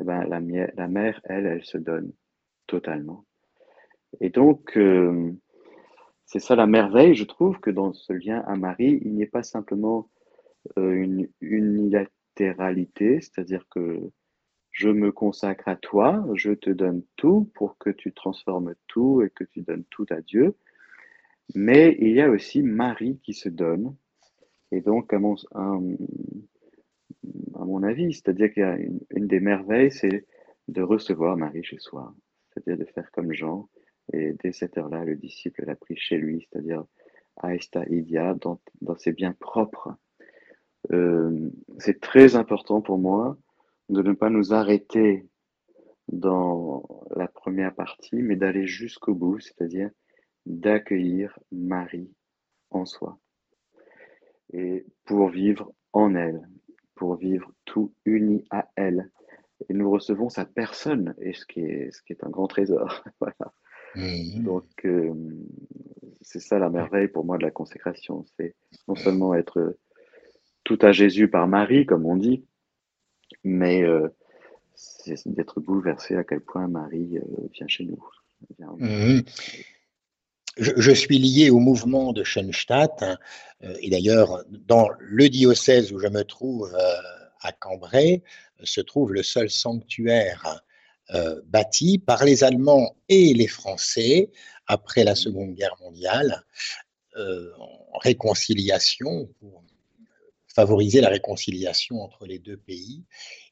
[0.00, 2.12] eh ben, la, mère, elle, elle se donne
[2.66, 3.24] totalement.
[4.20, 5.32] Et donc, euh,
[6.26, 9.26] c'est ça la merveille, je trouve, que dans ce lien à Marie, il n'y ait
[9.26, 10.10] pas simplement
[10.78, 14.10] euh, une unilatéralité, c'est-à-dire que
[14.78, 19.30] je me consacre à toi, je te donne tout pour que tu transformes tout et
[19.30, 20.54] que tu donnes tout à Dieu.
[21.56, 23.96] Mais il y a aussi Marie qui se donne.
[24.70, 25.74] Et donc, à mon, à,
[27.64, 30.26] mon avis, c'est-à-dire qu'il y a une, des merveilles, c'est
[30.68, 32.14] de recevoir Marie chez soi,
[32.54, 33.68] c'est-à-dire de faire comme Jean.
[34.12, 36.84] Et dès cette heure-là, le disciple l'a pris chez lui, c'est-à-dire
[37.42, 39.96] Aesta Idia, dans, dans ses biens propres.
[40.92, 43.36] Euh, c'est très important pour moi
[43.88, 45.26] de ne pas nous arrêter
[46.08, 49.90] dans la première partie, mais d'aller jusqu'au bout, c'est-à-dire
[50.46, 52.10] d'accueillir Marie
[52.70, 53.18] en soi.
[54.52, 56.48] Et pour vivre en elle,
[56.94, 59.10] pour vivre tout uni à elle.
[59.68, 63.04] Et nous recevons sa personne, et ce qui est, ce qui est un grand trésor.
[63.20, 63.52] voilà.
[63.94, 64.42] Mmh.
[64.44, 65.14] Donc, euh,
[66.20, 68.24] c'est ça la merveille pour moi de la consécration.
[68.36, 68.54] C'est
[68.86, 69.76] non seulement être
[70.64, 72.44] tout à Jésus par Marie, comme on dit,
[73.44, 74.08] mais euh,
[74.74, 78.02] c'est d'être bouleversé à quel point Marie euh, vient chez nous.
[78.78, 79.20] Mmh.
[80.56, 83.18] Je, suis lié au mouvement de Schoenstatt, hein,
[83.80, 86.72] et d'ailleurs, dans le diocèse où je me trouve
[87.40, 88.22] à Cambrai,
[88.62, 90.62] se trouve le seul sanctuaire
[91.14, 94.30] euh, bâti par les Allemands et les Français
[94.66, 96.44] après la Seconde Guerre mondiale
[97.16, 99.26] euh, en réconciliation,
[100.58, 103.04] favoriser la réconciliation entre les deux pays.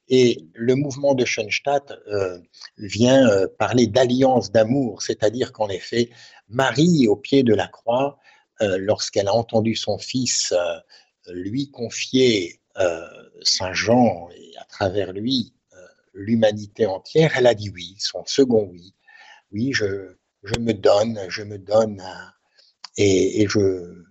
[0.09, 2.41] Et le mouvement de Schoenstatt euh,
[2.79, 6.11] vient parler d'alliance d'amour, c'est-à-dire qu'en effet,
[6.49, 8.19] Marie, au pied de la croix,
[8.61, 10.55] lorsqu'elle a entendu son fils
[11.29, 12.61] lui confier
[13.43, 15.53] Saint Jean et à travers lui
[16.15, 18.95] l'humanité entière, elle a dit oui, son second oui.
[19.53, 22.03] Oui, je, je me donne, je me donne
[22.97, 23.49] et, et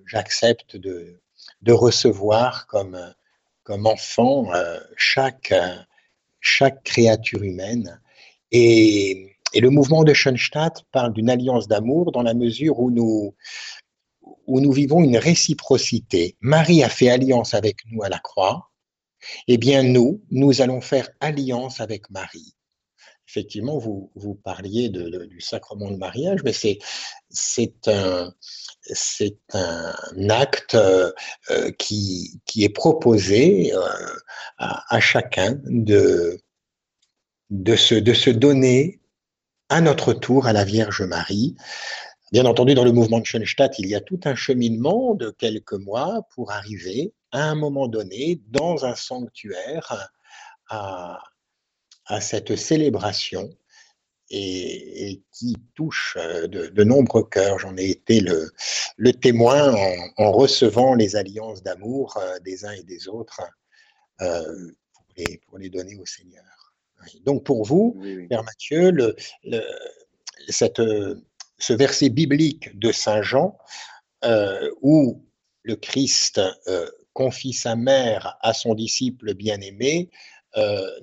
[0.06, 1.20] j'accepte de,
[1.62, 3.00] de recevoir comme,
[3.64, 5.54] comme enfant euh, chaque,
[6.40, 8.02] chaque créature humaine.
[8.52, 13.36] Et, et, le mouvement de Schoenstatt parle d'une alliance d'amour dans la mesure où nous,
[14.48, 16.38] où nous vivons une réciprocité.
[16.42, 18.70] Marie a fait alliance avec nous à la croix,
[19.48, 22.56] eh bien, nous, nous allons faire alliance avec Marie.
[23.28, 26.78] Effectivement, vous, vous parliez du sacrement de mariage, mais c'est,
[27.30, 28.32] c'est un,
[28.82, 29.94] c'est un
[30.30, 31.12] acte euh,
[31.80, 33.80] qui, qui est proposé euh,
[34.58, 36.40] à, à, chacun de,
[37.50, 39.02] de, se, de se donner
[39.70, 41.56] à notre tour à la Vierge Marie.
[42.32, 45.74] Bien entendu, dans le mouvement de Schoenstatt, il y a tout un cheminement de quelques
[45.74, 50.12] mois pour arriver à un moment donné dans un sanctuaire
[50.70, 51.20] à,
[52.06, 53.50] à cette célébration
[54.30, 57.60] et, qui touche euh, de, nombreux cœurs.
[57.60, 58.52] J'en ai été le,
[58.98, 59.76] le témoin
[60.18, 63.42] en, recevant les alliances d'amour euh, des uns et des autres
[64.22, 66.44] euh, pour, les, pour, les, donner au Seigneur.
[67.24, 69.62] Donc pour vous, Père Mathieu, le, le,
[70.48, 70.82] cette,
[71.58, 73.58] ce verset biblique de Saint Jean
[74.24, 75.24] euh, où
[75.64, 80.10] le Christ euh, confie sa mère à son disciple bien-aimé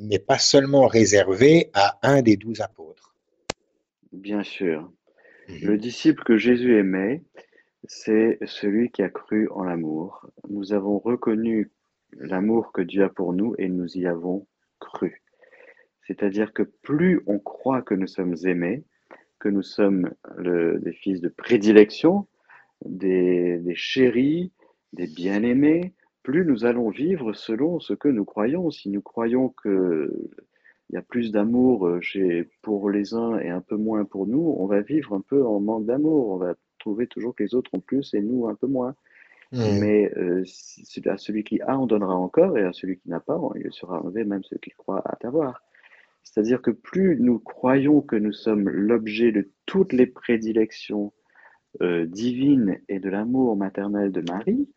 [0.00, 3.14] n'est pas seulement réservé à un des douze apôtres.
[4.12, 4.90] Bien sûr.
[5.48, 5.58] Mhm.
[5.62, 7.22] Le disciple que Jésus aimait,
[7.84, 10.26] c'est celui qui a cru en l'amour.
[10.48, 11.70] Nous avons reconnu
[12.12, 14.46] l'amour que Dieu a pour nous et nous y avons
[14.78, 15.22] cru.
[16.06, 18.84] C'est-à-dire que plus on croit que nous sommes aimés,
[19.38, 22.26] que nous sommes le, des fils de prédilection,
[22.84, 24.52] des, des chéris,
[24.92, 28.70] des bien-aimés, plus nous allons vivre selon ce que nous croyons.
[28.70, 30.12] Si nous croyons que
[30.90, 34.26] il y a plus d'amour euh, chez pour les uns et un peu moins pour
[34.26, 36.28] nous, on va vivre un peu en manque d'amour.
[36.30, 38.94] On va trouver toujours que les autres ont plus et nous un peu moins.
[39.52, 39.80] Mmh.
[39.80, 40.44] Mais euh,
[41.06, 44.00] à celui qui a, on donnera encore, et à celui qui n'a pas, il sera
[44.00, 45.62] enlevé même ce qu'il croit à avoir.
[46.22, 51.12] C'est-à-dire que plus nous croyons que nous sommes l'objet de toutes les prédilections
[51.82, 54.68] euh, divines et de l'amour maternel de Marie,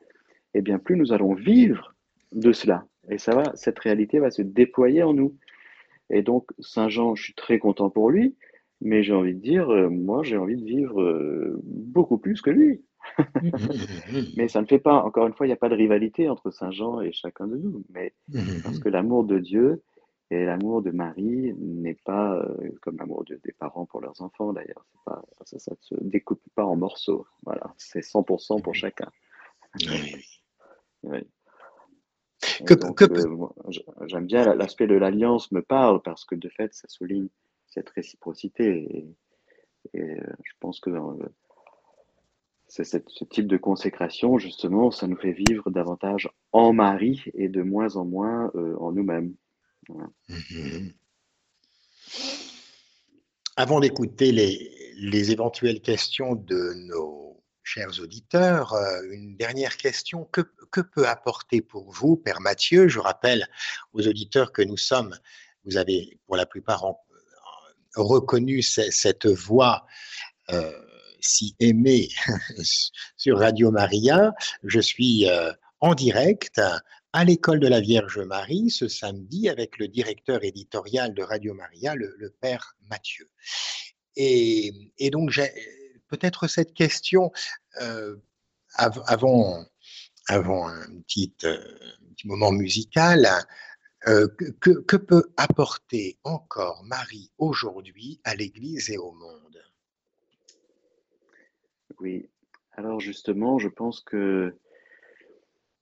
[0.56, 1.94] eh bien, plus nous allons vivre
[2.32, 2.86] de cela.
[3.10, 5.36] Et ça va, cette réalité va se déployer en nous.
[6.10, 8.36] Et donc, Saint Jean, je suis très content pour lui,
[8.82, 12.50] mais j'ai envie de dire, euh, moi, j'ai envie de vivre euh, beaucoup plus que
[12.50, 12.84] lui.
[14.38, 16.52] mais ça ne fait pas, encore une fois, il n'y a pas de rivalité entre
[16.52, 18.14] Saint Jean et chacun de nous, mais
[18.64, 19.84] parce que l'amour de Dieu
[20.32, 24.86] et l'amour de Marie n'est pas euh, comme l'amour des parents pour leurs enfants, d'ailleurs.
[25.06, 27.28] Pas, ça ne se découpe pas en morceaux.
[27.44, 29.10] Voilà, c'est 100% pour chacun.
[31.06, 31.20] Oui.
[32.70, 33.48] Euh,
[34.08, 37.28] j'aime bien l'aspect de l'alliance me parle parce que de fait, ça souligne
[37.68, 39.16] cette réciprocité.
[39.94, 40.92] Et, euh, je pense que
[42.68, 47.62] c'est ce type de consécration, justement, ça nous fait vivre davantage en Marie et de
[47.62, 49.36] moins en moins euh, en nous-mêmes.
[49.90, 50.94] Mhm.
[53.56, 57.35] Avant d'écouter les, les, éventuelles questions de nos
[57.66, 60.24] chers auditeurs, euh, une dernière question.
[60.32, 60.42] Que,
[60.82, 62.88] peut apporter pour vous, Père Mathieu?
[62.88, 63.48] Je rappelle
[63.94, 65.18] aux auditeurs que nous sommes,
[65.66, 66.86] vous avez pour la plupart
[67.96, 69.86] reconnu cette voix.
[70.50, 70.72] Euh,
[71.26, 72.10] si aimé
[73.18, 74.34] sur Radio Maria.
[74.64, 76.62] Je suis euh, en direct
[77.14, 81.96] à l'école de la Vierge Marie ce samedi avec le directeur éditorial de Radio Maria,
[81.96, 83.30] le, père Mathieu.
[84.16, 84.72] Et,
[85.12, 85.50] donc, j'ai
[86.08, 87.32] peut-être cette question
[87.82, 88.16] euh,
[88.76, 89.66] avant,
[90.28, 91.58] avant un petit, euh,
[92.26, 93.28] moment musical.
[94.02, 99.64] que, que peut apporter encore Marie aujourd'hui à l'Église et au monde?
[102.00, 102.30] Oui.
[102.74, 104.56] Alors justement, je pense que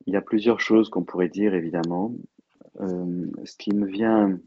[0.06, 2.14] il y a plusieurs choses qu'on pourrait dire, évidemment.
[2.82, 4.40] Euh, ce qui me vient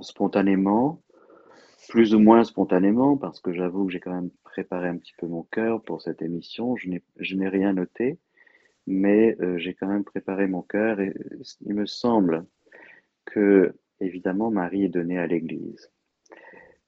[0.00, 1.02] spontanément,
[1.92, 5.26] plus ou moins spontanément, parce que j'avoue que j'ai quand même préparé un petit peu
[5.26, 6.74] mon cœur pour cette émission.
[6.74, 8.18] Je n'ai rien noté,
[8.86, 11.12] mais euh, j'ai quand même préparé mon cœur et
[11.60, 12.46] il me semble
[13.26, 15.90] que, évidemment, Marie est donnée à l'Église.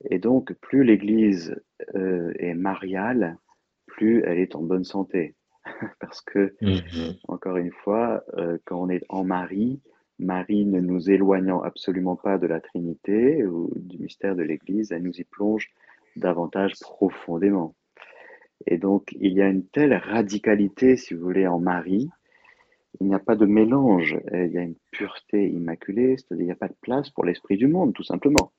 [0.09, 1.55] Et donc, plus l'Église
[1.95, 3.37] euh, est mariale,
[3.85, 5.35] plus elle est en bonne santé.
[6.01, 7.17] Parce que, mhm.
[7.29, 9.83] encore une fois, euh, quand on est en Marie,
[10.19, 15.03] Marie ne nous éloignant absolument pas de la Trinité ou du mystère de l'Église, elle
[15.03, 15.71] nous y plonge
[16.17, 17.75] davantage profondément.
[18.67, 22.09] Et donc, il y a une telle radicalité, si vous voulez, en Marie.
[23.01, 26.53] Il n'y a pas de mélange, il y a une pureté immaculée, c'est-à-dire il n'y
[26.53, 28.53] a pas de place pour l'esprit du monde, tout simplement.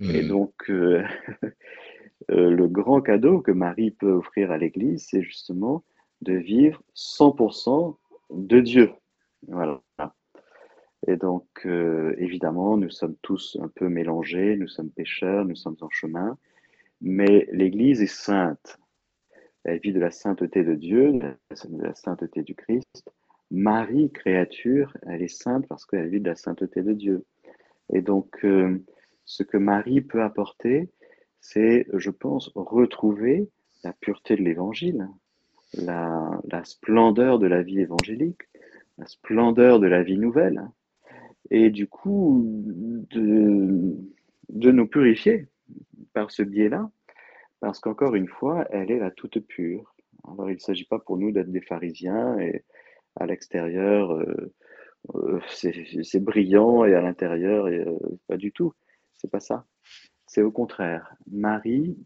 [0.00, 0.28] Et hmm.
[0.28, 1.04] donc, euh,
[2.30, 5.84] euh, le grand cadeau que Marie peut offrir à l'Église, c'est justement
[6.22, 7.96] de vivre 100%
[8.30, 8.90] de Dieu.
[9.46, 9.82] Voilà.
[11.06, 15.76] Et donc, euh, évidemment, nous sommes tous un peu mélangés, nous sommes pécheurs, nous sommes
[15.80, 16.36] en chemin,
[17.00, 18.78] mais l'Église est sainte.
[19.64, 23.10] Elle vit de la sainteté de Dieu, de la sainteté du Christ.
[23.50, 27.24] Marie, créature, elle est sainte parce qu'elle vit de la sainteté de Dieu.
[27.92, 28.44] Et donc,
[29.24, 30.90] ce que Marie peut apporter,
[31.40, 33.48] c'est, je pense, retrouver
[33.84, 35.08] la pureté de l'Évangile,
[35.74, 38.42] la, splendeur de la vie évangélique,
[38.96, 40.62] la splendeur de la vie nouvelle,
[41.50, 42.42] et du coup,
[43.10, 43.96] de,
[44.48, 45.48] de nous purifier
[46.12, 46.90] par ce biais-là,
[47.60, 49.94] parce qu'encore une fois, elle est la toute pure.
[50.26, 52.64] Alors, il ne s'agit pas pour nous d'être des pharisiens et
[53.16, 54.52] à l'extérieur, euh,
[55.14, 58.72] euh, c'est brillant et à l'intérieur, euh, pas du tout.
[59.16, 59.64] C'est pas ça.
[60.26, 61.14] C'est au contraire.
[61.30, 61.96] Marie,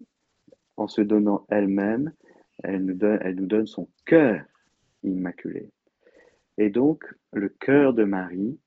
[0.77, 2.13] en se donnant elle-même,
[2.63, 4.43] elle nous donne, elle nous donne son cœur
[5.03, 5.71] immaculé.
[6.59, 8.59] Et donc, le cœur de Marie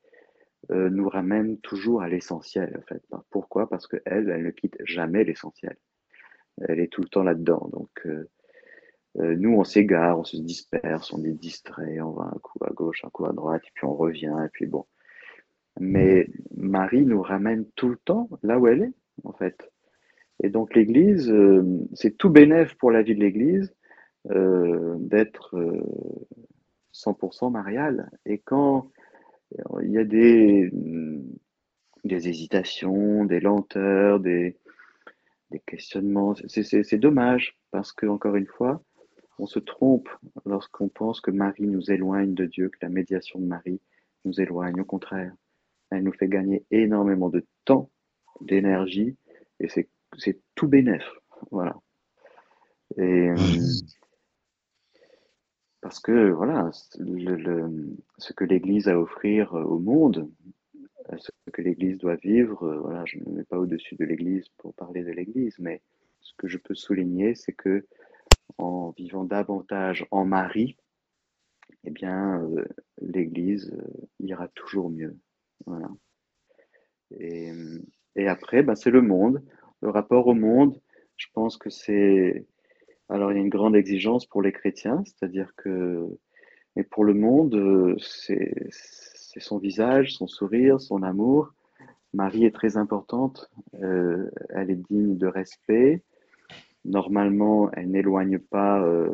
[0.71, 3.03] euh, nous ramène toujours à l'essentiel, en fait.
[3.29, 3.69] Pourquoi?
[3.69, 5.77] Parce qu'elle, elle ne quitte jamais l'essentiel.
[6.67, 7.69] Elle est tout le temps là-dedans.
[7.71, 8.29] Donc, euh,
[9.19, 12.71] euh, nous, on s'égare, on se disperse, on est distrait, on va un coup à
[12.71, 14.85] gauche, un coup à droite, et puis on revient, et puis bon.
[15.79, 19.69] Mais Marie nous ramène tout le temps là où elle est, en fait.
[20.43, 21.33] Et donc l'Église,
[21.93, 23.73] c'est tout bénéf pour la vie de l'Église
[24.25, 25.55] d'être
[26.93, 28.09] 100% euh, mariale.
[28.25, 28.91] Et quand
[29.51, 30.71] il y a des,
[32.03, 34.57] des hésitations, des lenteurs, des,
[35.51, 38.83] des questionnements, c'est dommage parce que, encore une fois,
[39.37, 40.09] on se trompe
[40.45, 43.81] lorsqu'on pense que Marie nous éloigne de Dieu, que la médiation de Marie
[44.23, 44.79] nous éloigne.
[44.81, 45.33] Au contraire,
[45.91, 47.89] elle nous fait gagner énormément de temps,
[48.41, 49.15] d'énergie,
[49.59, 49.89] et c'est,
[50.55, 51.03] tout bénéf.
[51.51, 51.75] Voilà.
[52.97, 53.35] Euh,
[55.85, 60.31] parce que, voilà, ce que l'Église a à offrir au monde,
[61.15, 64.73] ce que l'Église doit vivre, voilà, je ne me mets pas au-dessus de l'Église pour
[64.73, 65.83] parler de l'Église, mais
[66.21, 67.85] ce que je peux souligner, c'est que
[68.57, 70.75] en vivant davantage en Marie,
[71.83, 72.65] eh bien, euh,
[72.99, 75.15] l'Église euh, ira toujours mieux.
[75.67, 75.91] Voilà.
[77.19, 77.51] Et,
[78.15, 79.43] et après, ben, c'est le monde.
[79.81, 80.81] Le rapport au monde,
[81.15, 82.47] je pense que c'est.
[83.09, 86.07] Alors, il y a une grande exigence pour les chrétiens, c'est-à-dire que.
[86.75, 88.69] Mais pour le monde, c'est
[89.39, 91.53] son visage, son sourire, son amour.
[92.15, 93.49] Marie est très importante,
[93.81, 96.01] euh, elle est digne de respect.
[96.85, 99.09] Normalement, elle n'éloigne pas euh,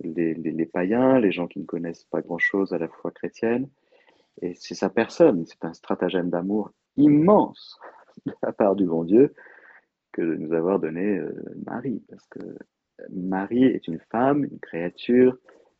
[0.00, 3.68] les, païens, les gens qui ne connaissent pas grand-chose à la foi chrétienne.
[4.42, 7.78] Et c'est sa personne, c'est un stratagème d'amour immense
[8.26, 9.34] de la part du bon Dieu
[10.12, 11.32] que de nous avoir donné euh,
[11.64, 12.40] Marie, parce que
[13.10, 15.36] Marie est une femme, une créature,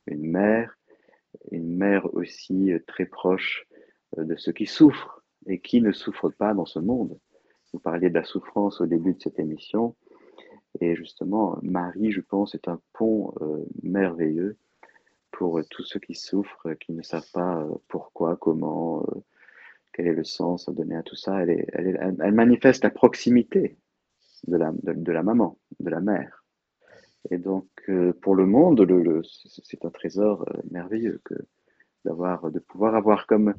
[0.06, 0.76] une mère,
[1.50, 3.66] une mère aussi très proche
[4.16, 7.18] de ceux qui souffrent et qui ne souffrent pas dans ce monde.
[7.72, 9.94] Vous parliez de la souffrance au début de cette émission.
[10.80, 14.56] Et justement, Marie, je pense, est un pont euh, merveilleux
[15.30, 19.22] pour tous ceux qui souffrent, qui ne savent pas euh, pourquoi, comment, euh,
[19.92, 21.42] quel est le sens à donner à tout ça.
[21.42, 23.76] Elle, manifeste la proximité
[24.46, 26.37] de, la, maman, de la mère.
[27.30, 27.68] Et donc,
[28.22, 28.86] pour le monde,
[29.24, 31.34] c'est un trésor merveilleux que
[32.04, 33.54] d'avoir, de pouvoir avoir comme,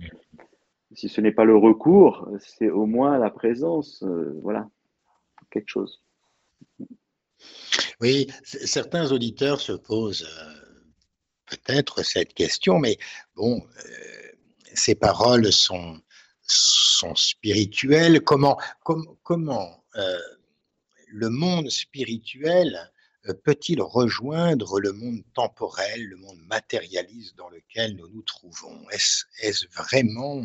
[0.94, 4.04] si ce n'est pas le recours, c'est au moins la présence,
[4.42, 4.70] voilà,
[5.52, 6.02] quelque chose.
[8.02, 10.54] Oui, certains auditeurs se posent euh,
[11.46, 12.98] peut-être cette question, mais
[13.36, 14.32] bon, euh,
[14.74, 16.02] ces paroles sont,
[17.16, 18.22] spirituelles.
[18.22, 18.58] Comment,
[19.24, 20.18] comment euh,
[21.08, 22.92] le monde spirituel
[23.44, 28.90] peut-il rejoindre le monde temporel, le monde matérialiste dans lequel nous nous trouvons?
[28.92, 30.44] Est-ce vraiment...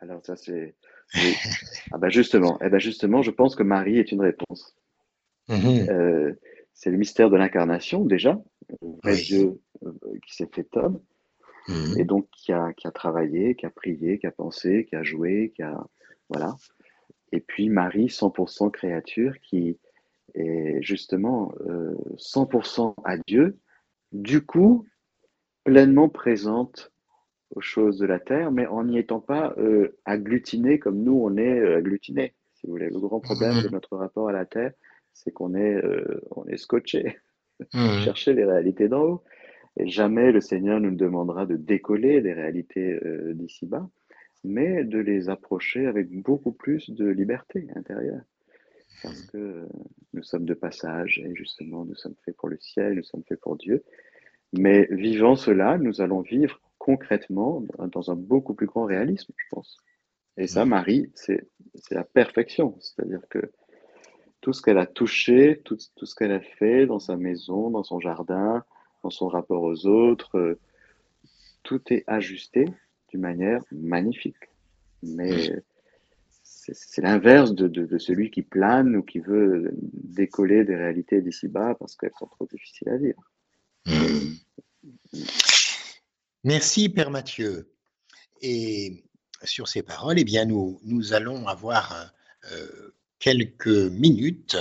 [0.00, 0.74] Alors ça c'est
[1.92, 4.74] ah bah justement, eh ben justement, je pense que Marie est une réponse.
[5.50, 6.32] Euh,
[6.72, 8.42] c'est le mystère de l'incarnation déjà,
[9.02, 9.92] vrai Dieu euh,
[10.26, 11.00] qui s'est fait homme,
[11.68, 11.98] mhm.
[11.98, 15.02] et donc qui a, qui a travaillé, qui a prié, qui a pensé, qui a
[15.02, 15.78] joué, qui a
[16.30, 16.56] voilà.
[17.34, 19.76] Et puis Marie, 100% créature, qui
[20.34, 21.52] est justement
[22.16, 23.58] 100% euh, à Dieu,
[24.12, 24.86] du coup
[25.64, 26.92] pleinement présente
[27.50, 31.36] aux choses de la terre, mais en n'y étant pas euh, agglutiné comme nous, on
[31.36, 32.34] est euh, agglutiné.
[32.54, 33.72] Si vous voulez, le grand problème de mhm.
[33.72, 34.72] notre rapport à la terre,
[35.12, 37.18] c'est qu'on est, euh, on est scotché,
[37.72, 38.00] mhm.
[38.04, 39.24] chercher les réalités d'en haut.
[39.76, 42.96] Et jamais le Seigneur nous demandera de décoller des réalités
[43.32, 43.88] d'ici-bas,
[44.44, 48.22] mais de les approcher avec beaucoup plus de liberté intérieure.
[49.02, 49.66] Parce que
[50.12, 53.40] nous sommes de passage et justement nous sommes faits pour le ciel, nous sommes faits
[53.40, 53.82] pour Dieu.
[54.52, 59.78] Mais vivant cela, nous allons vivre concrètement dans un beaucoup plus grand réalisme, je pense.
[60.36, 61.48] Et ça, Marie, c'est
[61.90, 62.76] la perfection.
[62.80, 63.50] C'est-à-dire que
[64.40, 67.84] tout ce qu'elle a touché, tout, tout ce qu'elle a fait dans sa maison, dans
[67.84, 68.64] son jardin,
[69.02, 70.58] dans son rapport aux autres, euh,
[71.62, 72.66] tout est ajusté
[73.08, 74.36] d'une manière magnifique.
[75.02, 75.62] Mais
[76.42, 82.12] c'est l'inverse de, celui qui plane ou qui veut décoller des réalités d'ici-bas parce qu'elles
[82.18, 83.30] sont trop difficiles à vivre.
[83.86, 84.34] Mmh.
[86.44, 87.70] Merci, Père Mathieu.
[88.40, 89.04] Et
[89.42, 92.12] sur ces paroles, eh bien, nous, nous allons avoir
[92.52, 94.56] euh, quelques minutes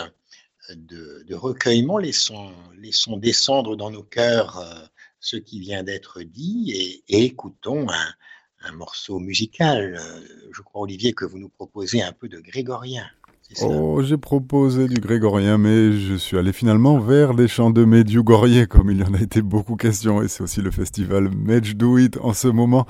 [0.70, 1.98] de, recueillement.
[1.98, 2.52] Laissons,
[3.18, 4.86] descendre dans nos cœurs euh,
[5.20, 8.14] ce qui vient d'être dit et, écoutons un,
[8.64, 9.96] un, morceau musical.
[10.00, 10.20] Euh,
[10.52, 13.06] je crois, Olivier, que vous nous proposez un peu de grégorien.
[13.62, 18.66] Oh, j'ai proposé du grégorien, mais je suis allé finalement vers les chants de Medjugorje,
[18.68, 22.34] comme il y en a été beaucoup question, et c'est aussi le festival Medjduit en
[22.34, 22.88] ce moment.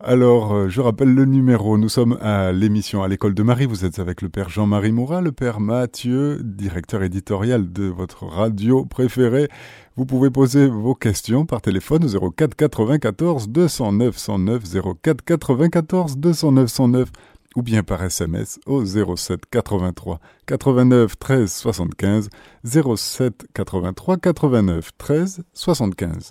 [0.00, 1.76] Alors, euh, je rappelle le numéro.
[1.76, 3.66] Nous sommes à l'émission à l'école de Marie.
[3.66, 8.84] Vous êtes avec le père Jean-Marie Mourat, le père Mathieu, directeur éditorial de votre radio
[8.84, 9.48] préférée.
[9.96, 14.62] Vous pouvez poser vos questions par téléphone au 04 94 209 109
[15.02, 17.12] 04 94 209 109
[17.56, 22.28] ou bien par SMS au 07 83 89 13 75
[22.64, 26.30] 07 83 89 13 75.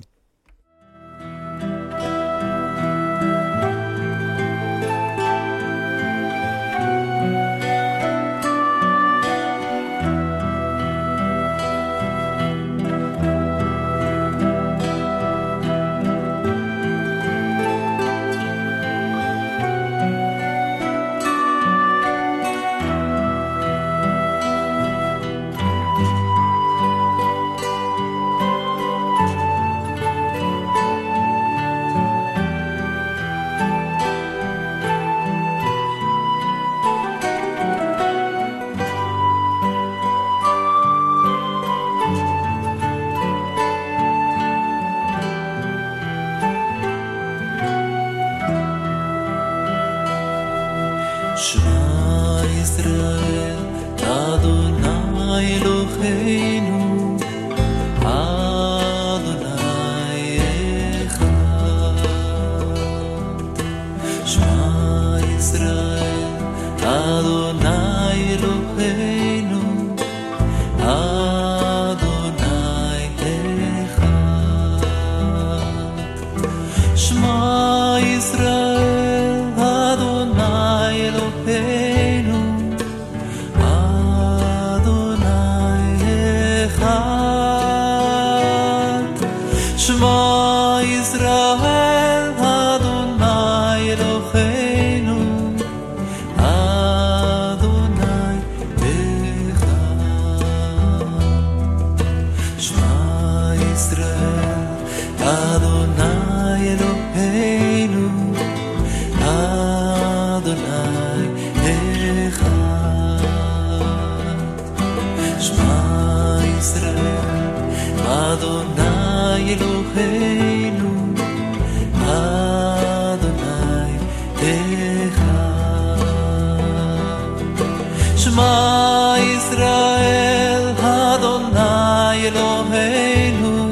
[132.34, 133.67] נוהן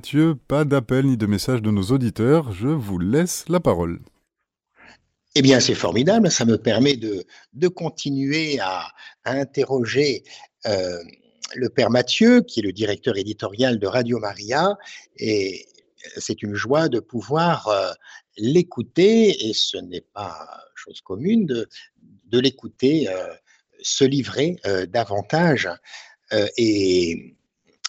[0.00, 4.00] Mathieu, pas d'appel ni de message de nos auditeurs, je vous laisse la parole.
[5.34, 8.88] Eh bien, c'est formidable, ça me permet de, de continuer à,
[9.26, 10.24] interroger
[10.64, 10.96] euh,
[11.54, 14.78] le Père Mathieu, qui est le directeur éditorial de Radio Maria,
[15.18, 15.66] et
[16.16, 17.92] c'est une joie de pouvoir euh,
[18.38, 21.68] l'écouter, et ce n'est pas chose commune de,
[22.24, 23.34] de l'écouter euh,
[23.82, 24.56] se livrer
[24.88, 25.68] davantage.
[26.56, 27.36] et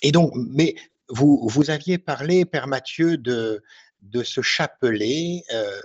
[0.01, 0.76] et donc, mais
[1.12, 3.64] vous, vous aviez parlé, Père Mathieu, de,
[4.01, 5.43] de ce chapelet.
[5.53, 5.82] Euh,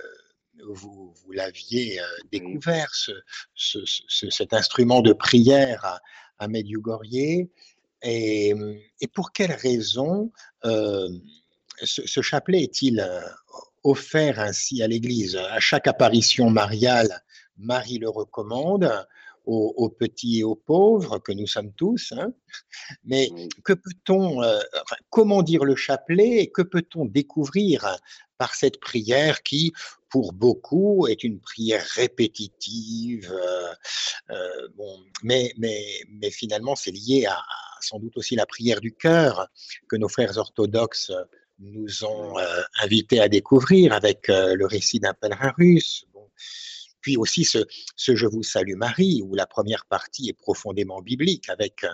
[0.69, 3.11] vous, vous l'aviez euh, découvert, ce,
[3.55, 6.01] ce, cet instrument de prière à,
[6.39, 7.47] à Medjugorje.
[8.03, 8.53] Et,
[9.01, 10.31] et, pour quelle raison
[10.65, 11.09] euh,
[11.83, 13.21] ce, ce, chapelet est-il euh,
[13.83, 15.35] offert ainsi à l'Église?
[15.35, 17.23] À chaque apparition mariale,
[17.57, 19.07] Marie le recommande
[19.47, 22.13] aux, petits et aux pauvres que nous sommes tous.
[22.17, 22.33] Hein.
[23.05, 23.29] Mais
[23.63, 24.59] que peut-on, euh,
[25.09, 27.97] comment dire le chapelet et que peut-on découvrir
[28.37, 29.71] par cette prière qui,
[30.09, 33.31] pour beaucoup, est une prière répétitive.
[33.31, 33.73] Euh,
[34.31, 37.41] euh, bon, mais, mais, mais finalement, c'est lié à,
[37.79, 39.47] sans doute aussi la prière du cœur
[39.87, 41.11] que nos frères orthodoxes
[41.59, 42.35] nous ont
[42.83, 46.05] invités à découvrir avec le récit d'un pèlerin russe.
[47.07, 47.59] Puis aussi ce,
[47.95, 51.85] Je vous salue Marie, où la première partie est profondément biblique avec,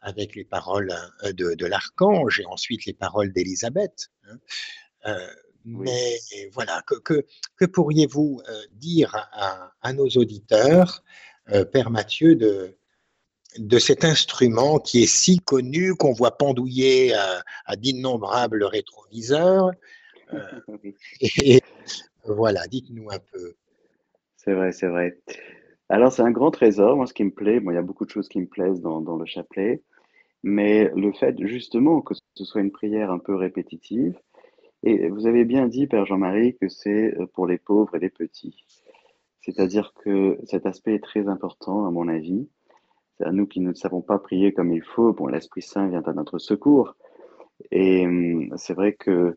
[0.00, 0.92] avec les paroles
[1.22, 4.08] euh, de, l'archange et ensuite les paroles d'Élisabeth.
[4.24, 4.36] Hein.
[5.06, 5.28] Euh,
[5.64, 6.18] mais
[6.50, 7.24] voilà, que,
[7.56, 9.14] que, pourriez-vous euh, dire
[9.80, 11.04] à, nos auditeurs,
[11.72, 12.76] Père Mathieu, de,
[13.58, 19.70] de cet instrument qui est si connu, qu'on voit pendouiller à, à d'innombrables rétroviseurs
[21.20, 21.62] Et
[22.24, 23.54] voilà, dites-nous un peu.
[24.38, 25.18] C'est vrai, c'est vrai.
[25.88, 26.96] Alors, c'est un grand trésor.
[26.96, 28.80] Moi, ce qui me plaît, bon, il y a beaucoup de choses qui me plaisent
[28.80, 29.82] dans, le chapelet,
[30.44, 34.18] mais le fait justement que ce soit une prière un peu répétitive,
[34.84, 38.10] et vous avez bien dit, Père Jean-Marie, que c'est euh, pour les pauvres et les
[38.10, 38.64] petits.
[39.40, 42.48] C'est-à-dire que cet aspect est très important, à mon avis.
[43.16, 45.12] C'est à nous qui ne savons pas prier comme il faut.
[45.12, 46.94] Bon, l'Esprit Saint vient à notre secours.
[47.72, 49.36] Et hum, c'est vrai que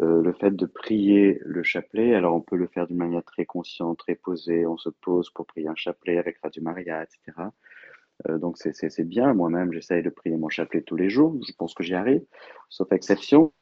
[0.00, 3.44] euh, le fait de prier le chapelet, alors on peut le faire d'une manière très
[3.44, 7.48] consciente, très posée, on se pose pour prier un chapelet avec Radio Maria, etc.
[8.28, 11.74] Euh, donc c'est bien, moi-même j'essaye de prier mon chapelet tous les jours, je pense
[11.74, 12.24] que j'y arrive,
[12.70, 13.52] sauf exception.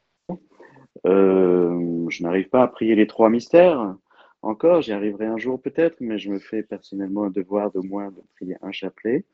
[1.05, 3.97] Euh, je n'arrive pas à prier les trois mystères,
[4.41, 8.09] encore, j'y arriverai un jour peut-être, mais je me fais personnellement un devoir de moins
[8.09, 9.25] de prier un chapelet.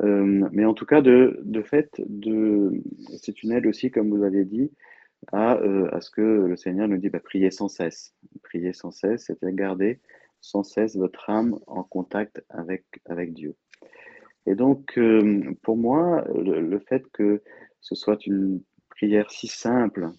[0.00, 2.72] mais en tout cas, de, de fait, de,
[3.18, 4.70] c'est une aide aussi, comme vous avez dit,
[5.32, 8.14] à, euh, à ce que le Seigneur nous dit bah, priez sans cesse.
[8.42, 10.00] prier sans cesse, c'est à garder
[10.40, 13.56] sans cesse votre âme en contact avec, avec Dieu.
[14.46, 17.42] Et donc, euh, pour moi, le, fait que
[17.80, 20.10] ce soit une prière si simple,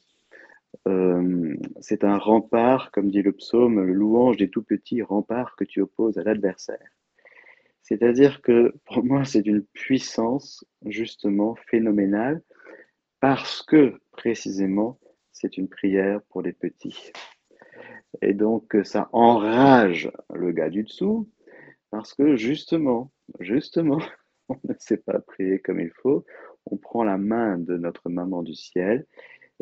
[0.87, 5.63] euh, c'est un rempart, comme dit le psaume, le louange des tout petits remparts que
[5.63, 6.91] tu opposes à l'adversaire.
[7.81, 12.41] C'est-à-dire que pour moi, c'est une puissance justement phénoménale
[13.21, 14.99] parce que précisément,
[15.31, 17.13] c'est une prière pour les petits.
[18.21, 21.29] Et donc, ça enrage le gars du dessous
[21.91, 23.99] parce que justement, justement,
[24.49, 26.25] on ne sait pas prier comme il faut.
[26.65, 29.05] On prend la main de notre maman du ciel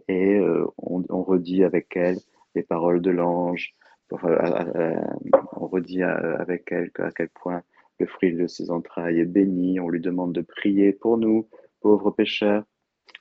[0.07, 2.17] et euh, on, redit avec elle
[2.55, 3.73] les paroles de l'ange.
[4.11, 7.61] on redit avec elle à quel point
[7.99, 9.79] le fruit de ses entrailles est béni.
[9.79, 11.47] On lui demande de prier pour nous,
[11.81, 12.63] pauvres pécheurs.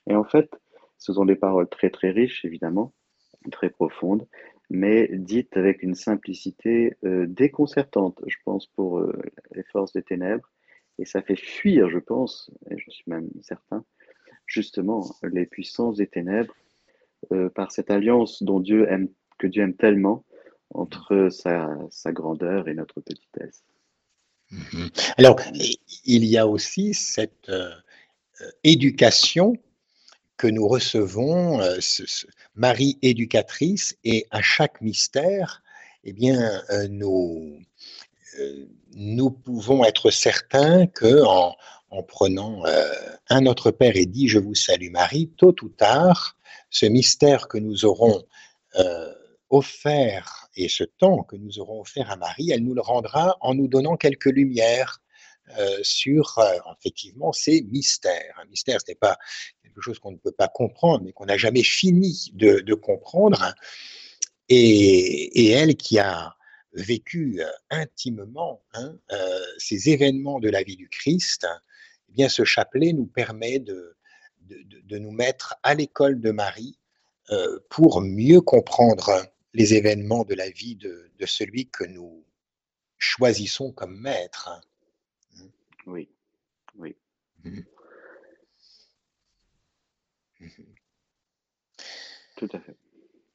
[0.08, 0.50] Et en fait,
[0.98, 2.92] ce sont des paroles très très riches, évidemment,
[3.50, 4.26] très profondes,
[4.70, 9.12] mais dites avec une simplicité euh, déconcertante, je pense, pour euh,
[9.52, 10.50] les forces des ténèbres.
[10.98, 13.84] Et ça fait fuir, je pense, et je suis même certain,
[14.46, 16.54] justement, les puissances des ténèbres
[17.32, 20.24] euh, par cette alliance dont Dieu aime, que Dieu aime tellement
[20.70, 23.64] entre sa, grandeur et notre petitesse.
[24.50, 24.88] Mhm.
[25.16, 25.40] Alors,
[26.04, 27.50] il y a aussi cette
[28.62, 29.54] éducation
[30.36, 31.78] que nous recevons, euh,
[32.54, 35.62] Marie éducatrice, et à chaque mystère,
[36.04, 37.58] eh bien, nous,
[38.94, 41.56] nous pouvons être certains que en,
[42.02, 42.62] prenant
[43.30, 46.36] un Notre Père et dit Je vous salue Marie, tôt ou tard,
[46.68, 48.22] ce mystère que nous aurons
[49.48, 53.54] offert et ce temps que nous aurons offert à Marie, elle nous le rendra en
[53.54, 55.00] nous donnant quelques lumières
[55.58, 58.38] euh, sur euh, effectivement ces mystères.
[58.40, 59.18] Un mystère, ce n'est pas
[59.62, 63.54] quelque chose qu'on ne peut pas comprendre, mais qu'on n'a jamais fini de, comprendre.
[64.48, 66.34] Et, elle qui a
[66.72, 68.96] vécu euh, intimement hein,
[69.58, 71.46] ces événements de la vie du Christ,
[72.08, 73.96] eh bien ce chapelet nous permet de,
[74.40, 76.78] de, nous mettre à l'école de Marie
[77.70, 79.24] pour mieux comprendre
[79.54, 82.24] les événements de la vie de, celui que nous
[82.98, 84.50] choisissons comme maître.
[85.86, 86.08] Oui,
[86.76, 86.96] oui.
[87.44, 87.60] Mmh.
[92.36, 92.76] Tout à fait.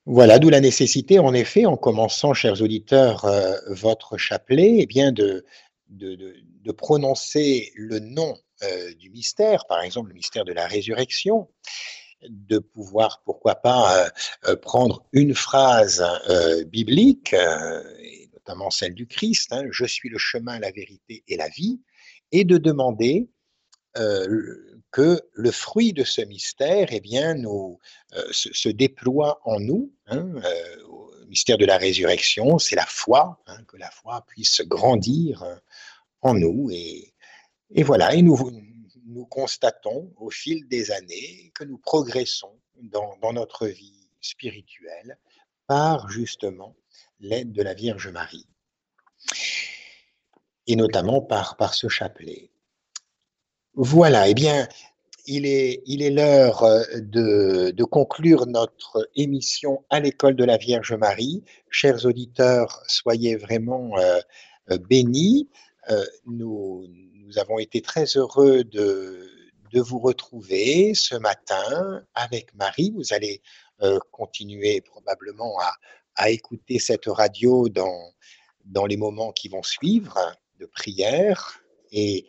[0.05, 5.11] Voilà, d'où la nécessité, en effet, en commençant, chers auditeurs, euh, votre chapelet, eh bien
[5.11, 5.45] de,
[5.89, 11.47] de, prononcer le nom euh, du mystère, par exemple le mystère de la résurrection,
[12.27, 14.09] de pouvoir, pourquoi pas,
[14.47, 16.03] euh, prendre une phrase
[16.67, 21.49] biblique, et notamment celle du Christ, hein, je suis le chemin, la vérité et la
[21.49, 21.81] vie,
[22.31, 23.29] et de demander
[24.91, 27.79] que le fruit de ce mystère eh bien, nous,
[28.31, 29.91] se, déploie en nous.
[30.07, 30.35] Hein,
[30.87, 35.43] au mystère de la résurrection, c'est la foi, hein, que la foi puisse grandir
[36.21, 36.69] en nous.
[36.71, 37.13] Et,
[37.83, 45.17] voilà, et nous constatons au fil des années que nous progressons dans, notre vie spirituelle
[45.67, 46.75] par justement
[47.19, 48.47] l'aide de la Vierge Marie
[50.69, 52.51] et notamment par, ce chapelet.
[53.73, 54.67] Voilà, eh bien,
[55.25, 56.63] il est, il est l'heure
[56.95, 61.43] de, de, conclure notre émission à l'école de la Vierge Marie.
[61.71, 64.19] Chers auditeurs, soyez vraiment euh,
[64.89, 65.49] bénis.
[65.89, 69.27] Euh, nous, nous avons été très heureux de,
[69.73, 72.93] de vous retrouver ce matin avec Marie.
[72.95, 73.41] Vous allez
[73.81, 75.73] euh, continuer probablement à,
[76.15, 78.13] à, écouter cette radio dans,
[78.65, 80.19] dans les moments qui vont suivre
[80.59, 82.25] de prière et,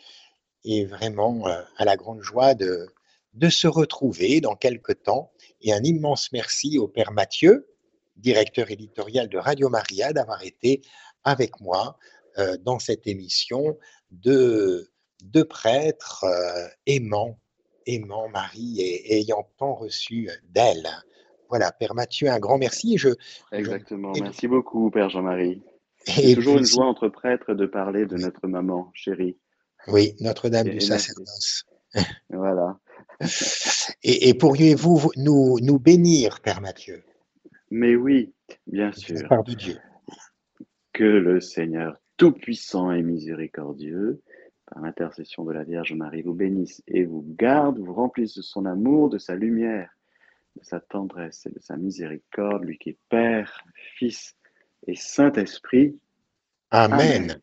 [0.65, 2.87] et vraiment euh, à la grande joie de,
[3.35, 5.33] de se retrouver dans quelques temps.
[5.61, 7.69] Et un immense merci au Père Mathieu,
[8.17, 10.83] directeur éditorial de Radio Maria, d'avoir été
[11.25, 11.99] avec moi
[12.39, 13.77] euh, dans cette émission
[14.11, 14.91] de
[15.23, 17.39] deux prêtres euh, aimant
[17.87, 20.89] aimant Marie et, ayant tant reçu d'elle.
[21.49, 22.97] Voilà, Père Mathieu, un grand merci.
[22.97, 23.09] Je,
[23.53, 25.63] Exactement, merci beaucoup, Père Jean-Marie.
[26.07, 29.37] C'est toujours une joie entre prêtres de parler de notre maman chérie.
[29.89, 31.65] Oui, Notre-Dame du sacerdoce.
[32.31, 32.79] Voilà.
[34.05, 37.03] et, pourriez-vous nous, nous bénir, Père Mathieu
[37.73, 38.33] Mais oui,
[38.69, 39.27] bien sûr.
[39.29, 39.77] Par de Dieu.
[40.93, 44.23] Que le Seigneur Tout-Puissant et Miséricordieux
[44.71, 48.67] par l'intercession de la Vierge Marie, vous bénisse et vous garde, vous remplisse de son
[48.67, 49.91] amour, de sa lumière,
[50.57, 53.65] de sa tendresse et de sa miséricorde, lui qui est Père,
[53.97, 54.37] Fils
[54.91, 55.97] et Saint-Esprit.
[56.71, 57.39] Amen.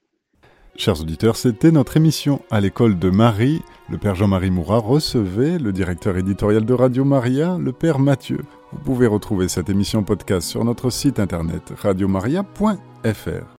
[0.75, 3.61] Chers auditeurs, c'était notre émission à l'école de Marie.
[3.89, 8.41] Le père Jean-Marie Mourat recevait le directeur éditorial de Radio Maria, le père Mathieu.
[8.71, 13.47] Vous pouvez retrouver cette émission podcast sur notre site internet radiomaria.fr.